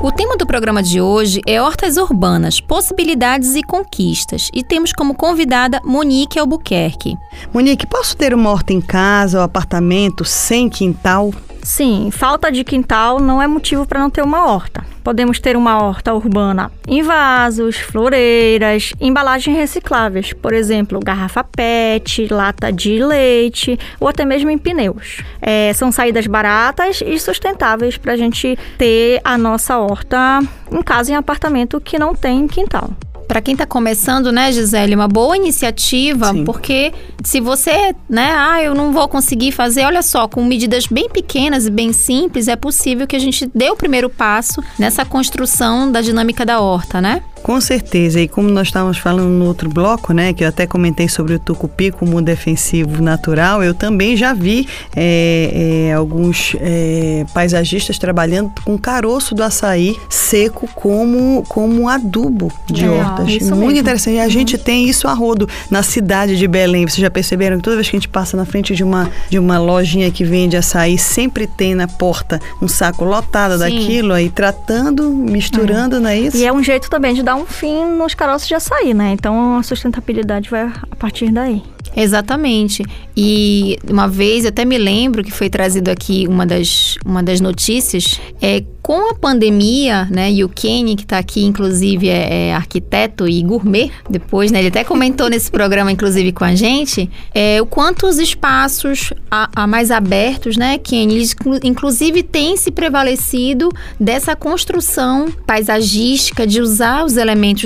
O 0.00 0.12
tema 0.12 0.36
do 0.36 0.46
programa 0.46 0.80
de 0.80 1.00
hoje 1.00 1.40
é 1.44 1.60
Hortas 1.60 1.96
Urbanas, 1.96 2.60
Possibilidades 2.60 3.56
e 3.56 3.64
Conquistas. 3.64 4.48
E 4.54 4.62
temos 4.62 4.92
como 4.92 5.12
convidada 5.12 5.80
Monique 5.84 6.38
Albuquerque. 6.38 7.16
Monique, 7.52 7.84
posso 7.84 8.16
ter 8.16 8.32
uma 8.32 8.50
horta 8.50 8.72
em 8.72 8.80
casa 8.80 9.38
ou 9.38 9.44
apartamento 9.44 10.24
sem 10.24 10.68
quintal? 10.68 11.32
Sim, 11.68 12.10
falta 12.10 12.50
de 12.50 12.64
quintal 12.64 13.20
não 13.20 13.42
é 13.42 13.46
motivo 13.46 13.84
para 13.84 14.00
não 14.00 14.08
ter 14.08 14.22
uma 14.22 14.46
horta. 14.46 14.86
Podemos 15.04 15.38
ter 15.38 15.54
uma 15.54 15.82
horta 15.84 16.14
urbana 16.14 16.72
em 16.88 17.02
vasos, 17.02 17.76
floreiras, 17.76 18.94
embalagens 18.98 19.54
recicláveis, 19.54 20.32
por 20.32 20.54
exemplo, 20.54 20.98
garrafa 20.98 21.44
PET, 21.44 22.26
lata 22.32 22.72
de 22.72 22.98
leite 23.04 23.78
ou 24.00 24.08
até 24.08 24.24
mesmo 24.24 24.48
em 24.48 24.56
pneus. 24.56 25.22
É, 25.42 25.70
são 25.74 25.92
saídas 25.92 26.26
baratas 26.26 27.02
e 27.04 27.18
sustentáveis 27.18 27.98
para 27.98 28.14
a 28.14 28.16
gente 28.16 28.58
ter 28.78 29.20
a 29.22 29.36
nossa 29.36 29.78
horta 29.78 30.40
em 30.72 30.82
casa, 30.82 31.12
em 31.12 31.16
apartamento 31.16 31.82
que 31.82 31.98
não 31.98 32.14
tem 32.14 32.48
quintal. 32.48 32.90
Para 33.28 33.42
quem 33.42 33.52
está 33.52 33.66
começando, 33.66 34.32
né, 34.32 34.50
Gisele, 34.50 34.94
uma 34.94 35.06
boa 35.06 35.36
iniciativa, 35.36 36.32
Sim. 36.32 36.44
porque 36.44 36.94
se 37.22 37.40
você, 37.40 37.94
né, 38.08 38.32
ah, 38.34 38.62
eu 38.62 38.74
não 38.74 38.90
vou 38.90 39.06
conseguir 39.06 39.52
fazer, 39.52 39.84
olha 39.84 40.00
só, 40.00 40.26
com 40.26 40.42
medidas 40.42 40.86
bem 40.86 41.10
pequenas 41.10 41.66
e 41.66 41.70
bem 41.70 41.92
simples, 41.92 42.48
é 42.48 42.56
possível 42.56 43.06
que 43.06 43.14
a 43.14 43.18
gente 43.18 43.48
dê 43.54 43.70
o 43.70 43.76
primeiro 43.76 44.08
passo 44.08 44.62
nessa 44.78 45.04
construção 45.04 45.92
da 45.92 46.00
dinâmica 46.00 46.46
da 46.46 46.58
horta, 46.60 47.02
né? 47.02 47.22
Com 47.48 47.62
certeza, 47.62 48.20
e 48.20 48.28
como 48.28 48.46
nós 48.50 48.68
estávamos 48.68 48.98
falando 48.98 49.30
no 49.30 49.46
outro 49.46 49.70
bloco, 49.70 50.12
né, 50.12 50.34
que 50.34 50.44
eu 50.44 50.48
até 50.48 50.66
comentei 50.66 51.08
sobre 51.08 51.32
o 51.32 51.38
tucupi 51.38 51.90
como 51.90 52.20
defensivo 52.20 53.02
natural, 53.02 53.64
eu 53.64 53.72
também 53.72 54.18
já 54.18 54.34
vi 54.34 54.68
é, 54.94 55.86
é, 55.88 55.94
alguns 55.94 56.54
é, 56.60 57.24
paisagistas 57.32 57.98
trabalhando 57.98 58.52
com 58.62 58.76
caroço 58.76 59.34
do 59.34 59.42
açaí 59.42 59.96
seco 60.10 60.68
como, 60.74 61.42
como 61.48 61.88
adubo 61.88 62.52
de 62.66 62.84
É, 62.84 62.90
hortas. 62.90 63.26
Muito 63.26 63.56
mesmo. 63.56 63.70
interessante. 63.70 64.16
E 64.16 64.20
a 64.20 64.28
gente 64.28 64.58
tem 64.58 64.86
isso 64.86 65.08
a 65.08 65.14
rodo 65.14 65.48
na 65.70 65.82
cidade 65.82 66.36
de 66.36 66.46
Belém. 66.46 66.86
Vocês 66.86 66.98
já 66.98 67.10
perceberam 67.10 67.56
que 67.56 67.62
toda 67.62 67.76
vez 67.76 67.88
que 67.88 67.96
a 67.96 67.98
gente 67.98 68.10
passa 68.10 68.36
na 68.36 68.44
frente 68.44 68.74
de 68.74 68.84
uma, 68.84 69.10
de 69.30 69.38
uma 69.38 69.58
lojinha 69.58 70.10
que 70.10 70.22
vende 70.22 70.54
açaí, 70.54 70.98
sempre 70.98 71.46
tem 71.46 71.74
na 71.74 71.88
porta 71.88 72.38
um 72.60 72.68
saco 72.68 73.06
lotado 73.06 73.54
Sim. 73.54 73.58
daquilo 73.60 74.12
aí, 74.12 74.28
tratando, 74.28 75.08
misturando, 75.08 75.98
não 75.98 76.10
é 76.10 76.20
isso? 76.20 76.36
E 76.36 76.44
é 76.44 76.52
um 76.52 76.62
jeito 76.62 76.90
também 76.90 77.14
de 77.14 77.22
dar 77.22 77.37
um 77.38 77.46
fim 77.46 77.84
nos 77.84 78.14
caroços 78.14 78.48
de 78.48 78.54
açaí, 78.54 78.92
né? 78.92 79.12
Então 79.12 79.56
a 79.58 79.62
sustentabilidade 79.62 80.50
vai 80.50 80.70
a 80.90 80.96
partir 80.96 81.30
daí. 81.30 81.62
Exatamente. 81.96 82.84
E 83.16 83.78
uma 83.90 84.06
vez, 84.06 84.46
até 84.46 84.64
me 84.64 84.78
lembro 84.78 85.24
que 85.24 85.32
foi 85.32 85.50
trazido 85.50 85.90
aqui 85.90 86.26
uma 86.28 86.46
das, 86.46 86.96
uma 87.04 87.22
das 87.22 87.40
notícias, 87.40 88.20
é 88.40 88.62
com 88.80 89.10
a 89.10 89.14
pandemia, 89.14 90.06
né, 90.10 90.32
e 90.32 90.42
o 90.42 90.48
Kenny, 90.48 90.96
que 90.96 91.02
está 91.02 91.18
aqui, 91.18 91.44
inclusive, 91.44 92.08
é, 92.08 92.48
é 92.48 92.54
arquiteto 92.54 93.28
e 93.28 93.42
gourmet, 93.42 93.90
depois, 94.08 94.50
né, 94.50 94.60
ele 94.60 94.68
até 94.68 94.82
comentou 94.82 95.28
nesse 95.30 95.50
programa, 95.50 95.92
inclusive, 95.92 96.32
com 96.32 96.44
a 96.44 96.54
gente, 96.54 97.10
é, 97.34 97.60
o 97.60 97.66
quanto 97.66 98.06
os 98.06 98.18
espaços 98.18 99.12
a, 99.30 99.50
a 99.54 99.66
mais 99.66 99.90
abertos, 99.90 100.56
né, 100.56 100.78
Kenny, 100.78 101.16
eles, 101.16 101.32
inclu- 101.32 101.60
inclusive, 101.62 102.22
têm 102.22 102.56
se 102.56 102.70
prevalecido 102.70 103.68
dessa 104.00 104.34
construção 104.34 105.26
paisagística, 105.46 106.46
de 106.46 106.62
usar 106.62 107.04
os 107.04 107.18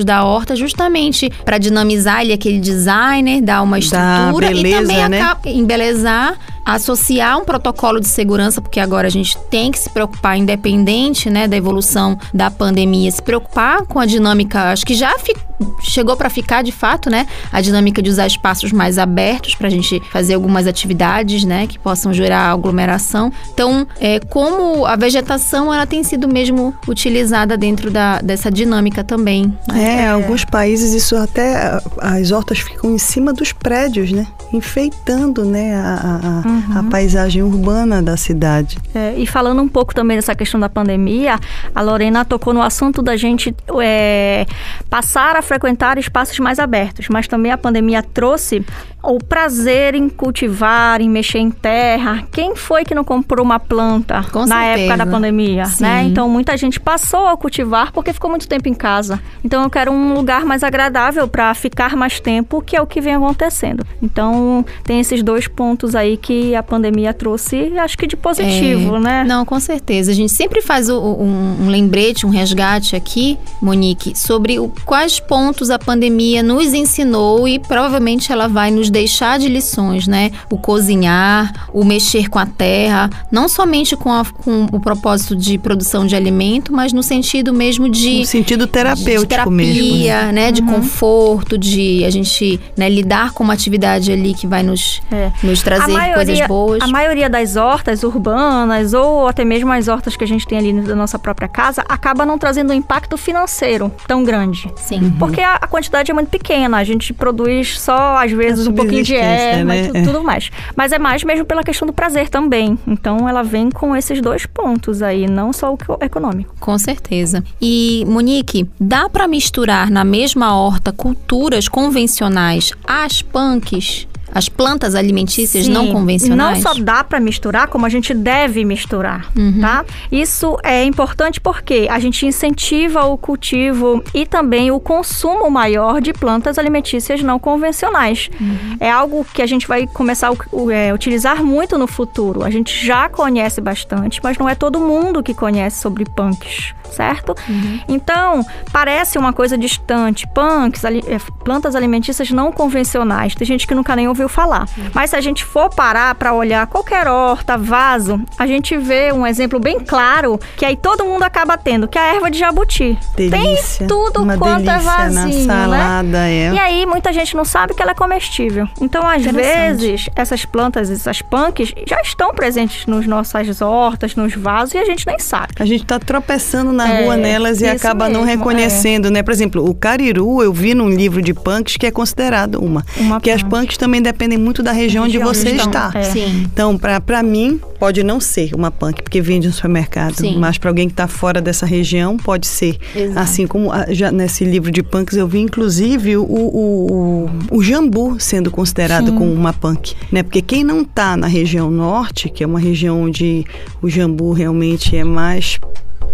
da 0.04 0.24
horta 0.24 0.56
justamente 0.56 1.30
para 1.44 1.58
dinamizar 1.58 2.22
ele, 2.22 2.32
aquele 2.32 2.60
designer, 2.60 3.40
dar 3.40 3.62
uma 3.62 3.78
estrutura 3.78 4.50
e 4.50 4.62
beleza, 4.62 4.80
também 4.80 5.08
né? 5.08 5.36
embelezar 5.46 6.36
associar 6.64 7.38
um 7.38 7.44
protocolo 7.44 8.00
de 8.00 8.08
segurança, 8.08 8.60
porque 8.60 8.80
agora 8.80 9.06
a 9.06 9.10
gente 9.10 9.36
tem 9.50 9.70
que 9.70 9.78
se 9.78 9.90
preocupar, 9.90 10.36
independente 10.38 11.28
né, 11.30 11.46
da 11.48 11.56
evolução 11.56 12.18
da 12.32 12.50
pandemia, 12.50 13.10
se 13.10 13.22
preocupar 13.22 13.82
com 13.86 13.98
a 13.98 14.06
dinâmica, 14.06 14.70
acho 14.72 14.84
que 14.86 14.94
já 14.94 15.18
fi- 15.18 15.34
chegou 15.80 16.16
para 16.16 16.28
ficar 16.30 16.62
de 16.62 16.72
fato, 16.72 17.08
né? 17.08 17.26
A 17.52 17.60
dinâmica 17.60 18.02
de 18.02 18.10
usar 18.10 18.26
espaços 18.26 18.72
mais 18.72 18.98
abertos 18.98 19.54
para 19.54 19.68
a 19.68 19.70
gente 19.70 20.00
fazer 20.10 20.34
algumas 20.34 20.66
atividades, 20.66 21.44
né, 21.44 21.66
que 21.66 21.78
possam 21.78 22.12
gerar 22.12 22.50
aglomeração. 22.50 23.32
Então, 23.52 23.86
é, 24.00 24.18
como 24.20 24.84
a 24.86 24.96
vegetação 24.96 25.72
ela 25.72 25.86
tem 25.86 26.02
sido 26.02 26.26
mesmo 26.28 26.74
utilizada 26.88 27.56
dentro 27.56 27.90
da, 27.90 28.20
dessa 28.20 28.50
dinâmica 28.50 29.04
também. 29.04 29.56
né? 29.68 30.02
É, 30.02 30.08
alguns 30.08 30.44
países 30.44 30.92
isso 30.94 31.16
até 31.16 31.78
as 32.00 32.30
hortas 32.30 32.58
ficam 32.58 32.90
em 32.94 32.98
cima 32.98 33.32
dos 33.32 33.52
prédios, 33.52 34.10
né? 34.12 34.26
Enfeitando, 34.52 35.44
né, 35.44 35.74
a, 35.76 35.80
a- 35.94 36.38
a- 36.48 36.51
a 36.74 36.82
paisagem 36.90 37.42
urbana 37.42 38.02
da 38.02 38.16
cidade. 38.16 38.78
É, 38.94 39.14
e 39.16 39.26
falando 39.26 39.62
um 39.62 39.68
pouco 39.68 39.94
também 39.94 40.16
dessa 40.16 40.34
questão 40.34 40.58
da 40.58 40.68
pandemia, 40.68 41.38
a 41.74 41.80
Lorena 41.80 42.24
tocou 42.24 42.52
no 42.52 42.62
assunto 42.62 43.02
da 43.02 43.16
gente 43.16 43.54
é, 43.80 44.46
passar 44.88 45.36
a 45.36 45.42
frequentar 45.42 45.98
espaços 45.98 46.38
mais 46.38 46.58
abertos, 46.58 47.08
mas 47.08 47.26
também 47.26 47.52
a 47.52 47.58
pandemia 47.58 48.02
trouxe 48.02 48.64
o 49.02 49.18
prazer 49.18 49.94
em 49.94 50.08
cultivar, 50.08 51.00
em 51.00 51.08
mexer 51.10 51.38
em 51.38 51.50
terra. 51.50 52.24
Quem 52.30 52.54
foi 52.54 52.84
que 52.84 52.94
não 52.94 53.02
comprou 53.04 53.44
uma 53.44 53.58
planta 53.58 54.24
Com 54.32 54.46
na 54.46 54.60
certeza. 54.62 54.80
época 54.80 54.96
da 55.04 55.06
pandemia, 55.06 55.64
né? 55.80 56.04
Então 56.04 56.28
muita 56.28 56.56
gente 56.56 56.78
passou 56.78 57.26
a 57.26 57.36
cultivar 57.36 57.92
porque 57.92 58.12
ficou 58.12 58.30
muito 58.30 58.46
tempo 58.46 58.68
em 58.68 58.74
casa. 58.74 59.20
Então 59.44 59.62
eu 59.62 59.70
quero 59.70 59.90
um 59.90 60.14
lugar 60.14 60.44
mais 60.44 60.62
agradável 60.62 61.26
para 61.26 61.52
ficar 61.54 61.96
mais 61.96 62.20
tempo, 62.20 62.62
que 62.62 62.76
é 62.76 62.80
o 62.80 62.86
que 62.86 63.00
vem 63.00 63.14
acontecendo. 63.14 63.84
Então 64.00 64.64
tem 64.84 65.00
esses 65.00 65.22
dois 65.22 65.48
pontos 65.48 65.94
aí 65.94 66.16
que 66.16 66.54
a 66.54 66.62
pandemia 66.62 67.12
trouxe, 67.12 67.72
acho 67.78 67.98
que 67.98 68.06
de 68.06 68.16
positivo, 68.16 68.96
É, 68.96 69.00
né? 69.00 69.24
Não, 69.26 69.44
com 69.44 69.58
certeza. 69.58 70.12
A 70.12 70.14
gente 70.14 70.30
sempre 70.32 70.62
faz 70.62 70.88
o- 70.88 71.00
um, 71.00 71.64
um 71.64 71.68
lembrete, 71.68 72.24
um 72.24 72.30
resgate 72.30 72.94
aqui, 72.94 73.36
Monique, 73.60 74.16
sobre 74.16 74.58
o- 74.60 74.72
quais 74.84 75.18
pontos 75.18 75.70
a 75.70 75.78
pandemia 75.78 76.42
nos 76.42 76.72
ensinou 76.72 77.48
e 77.48 77.58
provavelmente 77.58 78.30
ela 78.30 78.46
vai 78.48 78.70
nos 78.70 78.90
deixar 78.92 79.38
de 79.38 79.48
lições, 79.48 80.06
né? 80.06 80.30
O 80.50 80.58
cozinhar, 80.58 81.68
o 81.72 81.84
mexer 81.84 82.28
com 82.28 82.38
a 82.38 82.46
terra, 82.46 83.08
não 83.30 83.48
somente 83.48 83.96
com, 83.96 84.12
a- 84.12 84.24
com 84.24 84.66
o 84.70 84.78
propósito 84.78 85.34
de 85.34 85.58
produção 85.58 86.06
de 86.06 86.14
alimento, 86.14 86.72
mas 86.72 86.92
no 86.92 87.02
sentido 87.02 87.52
mesmo 87.52 87.88
de 87.88 88.18
No 88.20 88.26
sentido 88.26 88.66
terapêutico 88.66 89.22
de 89.22 89.26
terapia, 89.28 89.52
mesmo. 89.54 89.96
né? 90.06 90.32
né? 90.32 90.52
De 90.52 90.62
conforto, 90.62 91.56
de 91.56 92.04
a 92.04 92.10
gente 92.10 92.60
né, 92.76 92.88
lidar 92.88 93.32
com 93.32 93.42
uma 93.42 93.54
atividade 93.54 94.12
ali 94.12 94.34
que 94.34 94.46
vai 94.46 94.62
nos, 94.62 95.00
É. 95.10 95.30
nos 95.42 95.62
trazer 95.62 96.14
coisas 96.14 96.46
boas. 96.46 96.82
A 96.82 96.86
maioria 96.86 97.30
das 97.30 97.56
hortas 97.56 98.02
urbanas 98.02 98.92
ou 98.92 99.26
até 99.26 99.44
mesmo 99.44 99.72
as 99.72 99.88
hortas 99.88 100.16
que 100.16 100.24
a 100.24 100.26
gente 100.26 100.46
tem 100.46 100.58
ali 100.58 100.72
da 100.82 100.94
nossa 100.94 101.18
própria 101.18 101.48
casa 101.48 101.82
acaba 101.88 102.26
não 102.26 102.38
trazendo 102.38 102.70
um 102.72 102.76
impacto 102.76 103.16
financeiro 103.16 103.90
tão 104.06 104.22
grande. 104.24 104.70
Sim. 104.76 105.14
Porque 105.18 105.40
a, 105.40 105.54
a 105.54 105.66
quantidade 105.66 106.10
é 106.10 106.14
muito 106.14 106.28
pequena, 106.28 106.76
a 106.76 106.84
gente 106.84 107.12
produz 107.12 107.80
só, 107.80 108.16
às 108.22 108.30
vezes, 108.32 108.66
um 108.66 108.72
pouquinho 108.82 109.04
de 109.04 109.14
erva 109.16 109.64
né? 109.64 109.82
e 109.86 109.88
tu- 109.92 110.04
tudo 110.04 110.22
mais. 110.22 110.50
Mas 110.76 110.92
é 110.92 110.98
mais 110.98 111.24
mesmo 111.24 111.44
pela 111.44 111.62
questão 111.62 111.86
do 111.86 111.92
prazer 111.92 112.28
também. 112.28 112.78
Então 112.86 113.28
ela 113.28 113.42
vem 113.42 113.70
com 113.70 113.94
esses 113.96 114.20
dois 114.20 114.46
pontos 114.46 115.02
aí, 115.02 115.26
não 115.28 115.52
só 115.52 115.72
o 115.72 115.78
econômico. 116.04 116.54
Com 116.60 116.78
certeza. 116.78 117.42
E, 117.60 118.04
Monique, 118.08 118.68
dá 118.80 119.08
para 119.08 119.26
misturar 119.28 119.90
na 119.90 120.04
mesma 120.04 120.54
horta 120.56 120.92
culturas 120.92 121.68
convencionais 121.68 122.72
às 122.86 123.22
punks? 123.22 124.06
As 124.34 124.48
plantas 124.48 124.94
alimentícias 124.94 125.68
não 125.68 125.86
Sim, 125.86 125.92
convencionais? 125.92 126.62
Não 126.64 126.72
só 126.74 126.80
dá 126.80 127.04
para 127.04 127.20
misturar, 127.20 127.68
como 127.68 127.84
a 127.84 127.88
gente 127.88 128.14
deve 128.14 128.64
misturar, 128.64 129.30
Uhum. 129.36 129.60
tá? 129.60 129.84
Isso 130.10 130.56
é 130.62 130.84
importante 130.84 131.40
porque 131.40 131.86
a 131.90 131.98
gente 131.98 132.24
incentiva 132.26 133.04
o 133.04 133.16
cultivo 133.18 134.02
e 134.14 134.24
também 134.26 134.70
o 134.70 134.80
consumo 134.80 135.50
maior 135.50 136.00
de 136.00 136.12
plantas 136.12 136.58
alimentícias 136.58 137.22
não 137.22 137.38
convencionais. 137.38 138.30
Uhum. 138.40 138.76
É 138.80 138.90
algo 138.90 139.26
que 139.34 139.42
a 139.42 139.46
gente 139.46 139.68
vai 139.68 139.86
começar 139.86 140.30
a 140.30 140.72
é, 140.72 140.92
utilizar 140.94 141.42
muito 141.44 141.76
no 141.78 141.86
futuro. 141.86 142.42
A 142.42 142.50
gente 142.50 142.84
já 142.86 143.08
conhece 143.08 143.60
bastante, 143.60 144.20
mas 144.22 144.38
não 144.38 144.48
é 144.48 144.54
todo 144.54 144.80
mundo 144.80 145.22
que 145.22 145.34
conhece 145.34 145.80
sobre 145.80 146.04
punks, 146.04 146.74
certo? 146.92 147.34
Uhum. 147.48 147.80
Então, 147.88 148.44
parece 148.72 149.18
uma 149.18 149.32
coisa 149.32 149.56
distante. 149.58 150.26
Punks, 150.28 150.84
ali- 150.84 151.04
é, 151.06 151.18
plantas 151.44 151.74
alimentícias 151.74 152.30
não 152.30 152.52
convencionais. 152.52 153.34
Tem 153.34 153.46
gente 153.46 153.66
que 153.66 153.74
nunca 153.74 153.94
nem 153.96 154.08
ouviu 154.08 154.28
falar. 154.28 154.68
Mas 154.94 155.10
se 155.10 155.16
a 155.16 155.20
gente 155.20 155.44
for 155.44 155.68
parar 155.70 156.14
para 156.14 156.32
olhar 156.32 156.66
qualquer 156.66 157.06
horta, 157.06 157.56
vaso, 157.56 158.20
a 158.38 158.46
gente 158.46 158.76
vê 158.76 159.12
um 159.12 159.26
exemplo 159.26 159.58
bem 159.58 159.80
claro 159.80 160.38
que 160.56 160.64
aí 160.64 160.76
todo 160.76 161.04
mundo 161.04 161.22
acaba 161.22 161.56
tendo, 161.56 161.88
que 161.88 161.98
é 161.98 162.00
a 162.00 162.14
erva 162.14 162.30
de 162.30 162.38
jabuti. 162.38 162.98
Delícia. 163.16 163.78
Tem 163.78 163.86
tudo 163.88 164.22
Uma 164.22 164.36
quanto 164.36 164.68
é 164.68 164.72
delícia 164.72 164.92
na 164.92 165.22
vasinho, 165.22 165.46
salada, 165.46 166.02
né? 166.02 166.32
é. 166.32 166.52
E 166.54 166.58
aí 166.58 166.86
muita 166.86 167.12
gente 167.12 167.36
não 167.36 167.44
sabe 167.44 167.74
que 167.74 167.82
ela 167.82 167.92
é 167.92 167.94
comestível. 167.94 168.68
Então, 168.80 169.06
às 169.06 169.22
vezes, 169.24 170.08
essas 170.14 170.44
plantas, 170.44 170.90
essas 170.90 171.22
punks, 171.22 171.72
já 171.86 172.00
estão 172.00 172.32
presentes 172.34 172.86
nos 172.86 173.06
nossas 173.06 173.60
hortas, 173.60 174.14
nos 174.16 174.34
vasos, 174.34 174.74
e 174.74 174.78
a 174.78 174.84
gente 174.84 175.06
nem 175.06 175.18
sabe. 175.18 175.54
A 175.58 175.64
gente 175.64 175.84
tá 175.84 175.98
tropeçando 175.98 176.72
na 176.72 176.81
É, 176.88 177.04
rua 177.04 177.16
nelas 177.16 177.60
e 177.60 177.66
acaba 177.66 178.08
não 178.08 178.24
mesmo, 178.24 178.38
reconhecendo, 178.38 179.10
né? 179.10 179.22
Por 179.22 179.32
exemplo, 179.32 179.68
o 179.68 179.74
cariru, 179.74 180.42
eu 180.42 180.52
vi 180.52 180.74
num 180.74 180.88
livro 180.88 181.20
de 181.22 181.34
punks 181.34 181.76
que 181.76 181.86
é 181.86 181.90
considerado 181.90 182.56
uma. 182.56 182.84
Uma 182.98 183.16
Porque 183.16 183.30
as 183.30 183.42
punk. 183.42 183.52
punks 183.62 183.76
também 183.76 184.00
dependem 184.02 184.38
muito 184.38 184.62
da 184.62 184.72
região 184.72 185.04
onde 185.04 185.18
você 185.18 185.50
onde 185.52 185.60
está. 185.60 185.90
é. 185.94 186.02
Sim. 186.04 186.46
Então, 186.52 186.76
pra 186.76 187.00
pra 187.00 187.22
mim, 187.22 187.60
pode 187.78 188.02
não 188.02 188.20
ser 188.20 188.54
uma 188.54 188.70
punk, 188.70 189.02
porque 189.02 189.20
vende 189.20 189.46
no 189.46 189.52
supermercado. 189.52 190.14
Sim. 190.14 190.36
Mas 190.38 190.58
para 190.58 190.70
alguém 190.70 190.86
que 190.88 190.92
está 190.92 191.06
fora 191.06 191.40
dessa 191.40 191.66
região, 191.66 192.16
pode 192.16 192.46
ser. 192.46 192.76
Exato. 192.94 193.18
Assim 193.18 193.46
como 193.46 193.72
ah, 193.72 193.86
já 193.90 194.10
nesse 194.12 194.44
livro 194.44 194.70
de 194.70 194.82
punks 194.82 195.16
eu 195.16 195.26
vi, 195.26 195.40
inclusive, 195.40 196.16
o, 196.16 196.22
o, 196.24 197.26
o, 197.50 197.56
o 197.58 197.62
jambu 197.62 198.16
sendo 198.18 198.50
considerado 198.50 199.12
como 199.12 199.32
uma 199.32 199.52
punk. 199.52 199.94
Né? 200.10 200.22
Porque 200.22 200.42
quem 200.42 200.64
não 200.64 200.82
está 200.82 201.16
na 201.16 201.26
região 201.26 201.70
norte, 201.70 202.28
que 202.28 202.44
é 202.44 202.46
uma 202.46 202.60
região 202.60 203.02
onde 203.02 203.44
o 203.80 203.88
jambu 203.88 204.32
realmente 204.32 204.96
é 204.96 205.04
mais 205.04 205.58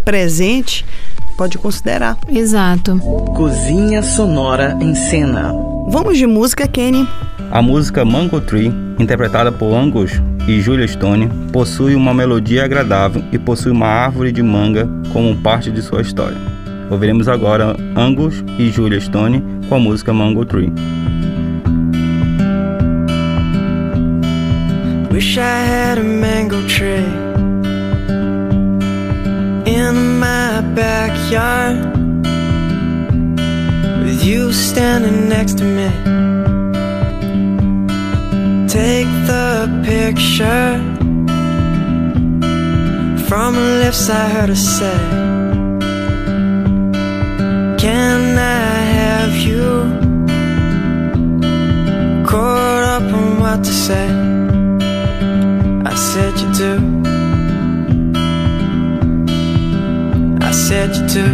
presente, 0.09 0.86
pode 1.36 1.59
considerar. 1.59 2.16
Exato. 2.30 2.98
Cozinha 3.36 4.02
Sonora 4.02 4.74
em 4.80 4.94
Cena. 4.94 5.52
Vamos 5.90 6.16
de 6.16 6.26
música, 6.26 6.66
Kenny. 6.66 7.06
A 7.50 7.61
música 7.61 8.06
Mango 8.06 8.40
Tree, 8.40 8.72
interpretada 8.98 9.52
por 9.52 9.74
Angus 9.74 10.12
e 10.46 10.62
Julia 10.62 10.88
Stone, 10.88 11.28
possui 11.52 11.94
uma 11.94 12.14
melodia 12.14 12.64
agradável 12.64 13.22
e 13.30 13.38
possui 13.38 13.70
uma 13.70 13.86
árvore 13.86 14.32
de 14.32 14.42
manga 14.42 14.88
como 15.12 15.36
parte 15.36 15.70
de 15.70 15.82
sua 15.82 16.00
história. 16.00 16.38
Ouviremos 16.90 17.28
agora 17.28 17.76
Angus 17.94 18.42
e 18.59 18.70
Julia 18.70 18.98
Stone 18.98 19.44
com 19.68 19.74
a 19.74 19.78
música 19.78 20.11
Mango 20.11 20.46
Tree. 20.46 20.72
Wish 25.12 25.36
I 25.36 25.42
had 25.42 25.98
a 25.98 26.02
mango 26.02 26.62
tree 26.66 27.28
backyard 30.62 31.76
with 34.04 34.24
you 34.24 34.52
standing 34.52 35.28
next 35.28 35.59
to 35.59 35.64
me. 35.64 35.88
Take 38.66 39.11
the 39.26 39.68
picture 39.84 40.70
from 43.28 43.54
the 43.54 43.66
lips 43.82 44.09
I 44.11 44.28
heard 44.28 44.48
her 44.48 44.54
say. 44.54 44.98
Can 47.78 48.38
I 48.38 48.74
have 49.00 49.34
you 49.48 49.68
caught 52.26 52.84
up 52.96 53.12
on 53.12 53.40
what 53.40 53.64
to 53.64 53.72
say? 53.86 54.09
I 55.84 55.94
said 55.94 56.32
you 56.40 56.52
do. 56.54 57.18
Said 60.69 60.95
you 60.97 61.07
do. 61.09 61.27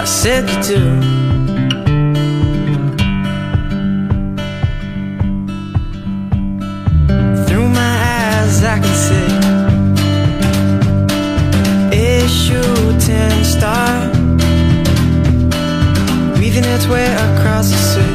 I 0.00 0.04
said 0.06 0.48
you 0.48 0.58
do. 0.70 0.80
Through 7.46 7.68
my 7.80 7.94
eyes, 8.16 8.64
I 8.64 8.78
can 8.82 8.96
see 9.06 9.30
a 11.98 12.26
shooting 12.42 13.44
star 13.44 13.92
weaving 16.38 16.64
its 16.64 16.86
way 16.86 17.08
across 17.28 17.68
the 17.68 17.76
sea 17.76 18.07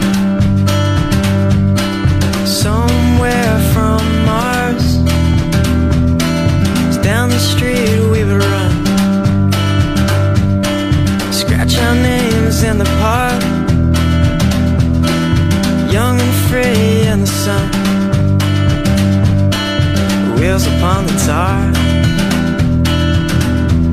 Wheels 20.53 20.67
upon 20.67 21.07
the 21.07 21.13
tar. 21.25 21.71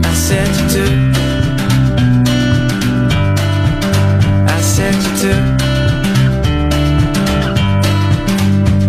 I 0.05 0.15
said 0.15 0.49
you 0.59 0.67
do. 0.77 0.87
I 4.47 4.61
said 4.61 4.95
you 5.07 5.13
do. 5.25 5.35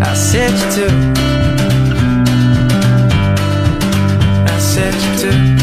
I 0.01 0.13
said 0.13 0.51
you 0.59 0.69
do. 0.75 0.87
I 4.51 4.59
said 4.59 4.93
you 4.93 5.31
do. 5.31 5.60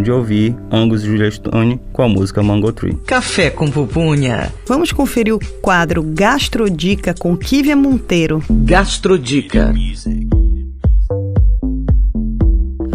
Acabamos 0.00 0.04
de 0.04 0.10
ouvir 0.10 0.56
Angus 0.70 1.02
Julia 1.02 1.30
Stone 1.30 1.80
com 1.92 2.02
a 2.02 2.08
música 2.08 2.42
Mango 2.42 2.72
Tree. 2.72 2.94
Café 3.06 3.50
com 3.50 3.70
pupunha. 3.70 4.52
Vamos 4.66 4.92
conferir 4.92 5.34
o 5.34 5.38
quadro 5.60 6.02
Gastrodica 6.02 7.14
com 7.14 7.36
Kívia 7.36 7.76
Monteiro. 7.76 8.42
Gastrodica. 8.48 9.72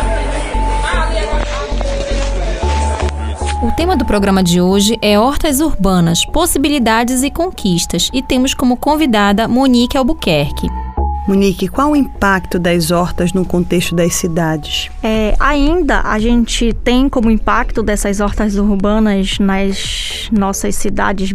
O 3.59 3.71
tema 3.71 3.97
do 3.97 4.05
programa 4.05 4.43
de 4.43 4.61
hoje 4.61 4.99
é 5.01 5.19
Hortas 5.19 5.61
Urbanas, 5.61 6.23
Possibilidades 6.23 7.23
e 7.23 7.31
Conquistas 7.31 8.07
e 8.13 8.21
temos 8.21 8.53
como 8.53 8.77
convidada 8.77 9.47
Monique 9.47 9.97
Albuquerque. 9.97 10.67
Monique, 11.27 11.67
qual 11.67 11.91
o 11.91 11.95
impacto 11.95 12.57
das 12.57 12.89
hortas 12.89 13.33
no 13.33 13.43
contexto 13.43 13.93
das 13.93 14.15
cidades? 14.15 14.89
É, 15.03 15.35
ainda 15.37 15.99
a 16.01 16.17
gente 16.19 16.71
tem 16.85 17.09
como 17.09 17.29
impacto 17.29 17.83
dessas 17.83 18.21
hortas 18.21 18.55
urbanas 18.55 19.37
nas 19.37 20.29
nossas 20.31 20.75
cidades, 20.75 21.33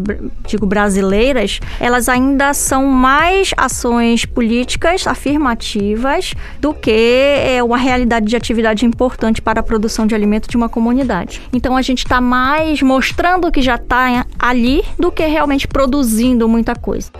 digo, 0.49 0.65
brasileiras, 0.65 1.61
elas 1.79 2.09
ainda 2.09 2.55
são 2.55 2.87
mais 2.87 3.51
ações 3.55 4.25
políticas 4.25 5.07
afirmativas 5.07 6.33
do 6.59 6.73
que 6.73 6.91
é, 6.91 7.63
uma 7.63 7.77
realidade 7.77 8.25
de 8.25 8.35
atividade 8.35 8.87
importante 8.87 9.43
para 9.43 9.61
a 9.61 9.63
produção 9.63 10.07
de 10.07 10.15
alimento 10.15 10.49
de 10.49 10.57
uma 10.57 10.71
comunidade. 10.71 11.43
Então 11.53 11.77
a 11.77 11.83
gente 11.83 11.99
está 11.99 12.19
mais 12.19 12.81
mostrando 12.81 13.53
que 13.53 13.61
já 13.61 13.75
está 13.75 14.25
ali 14.39 14.83
do 14.99 15.13
que 15.13 15.27
realmente 15.27 15.69
produzindo 15.69 16.49
muita 16.49 16.75
coisa. 16.75 17.11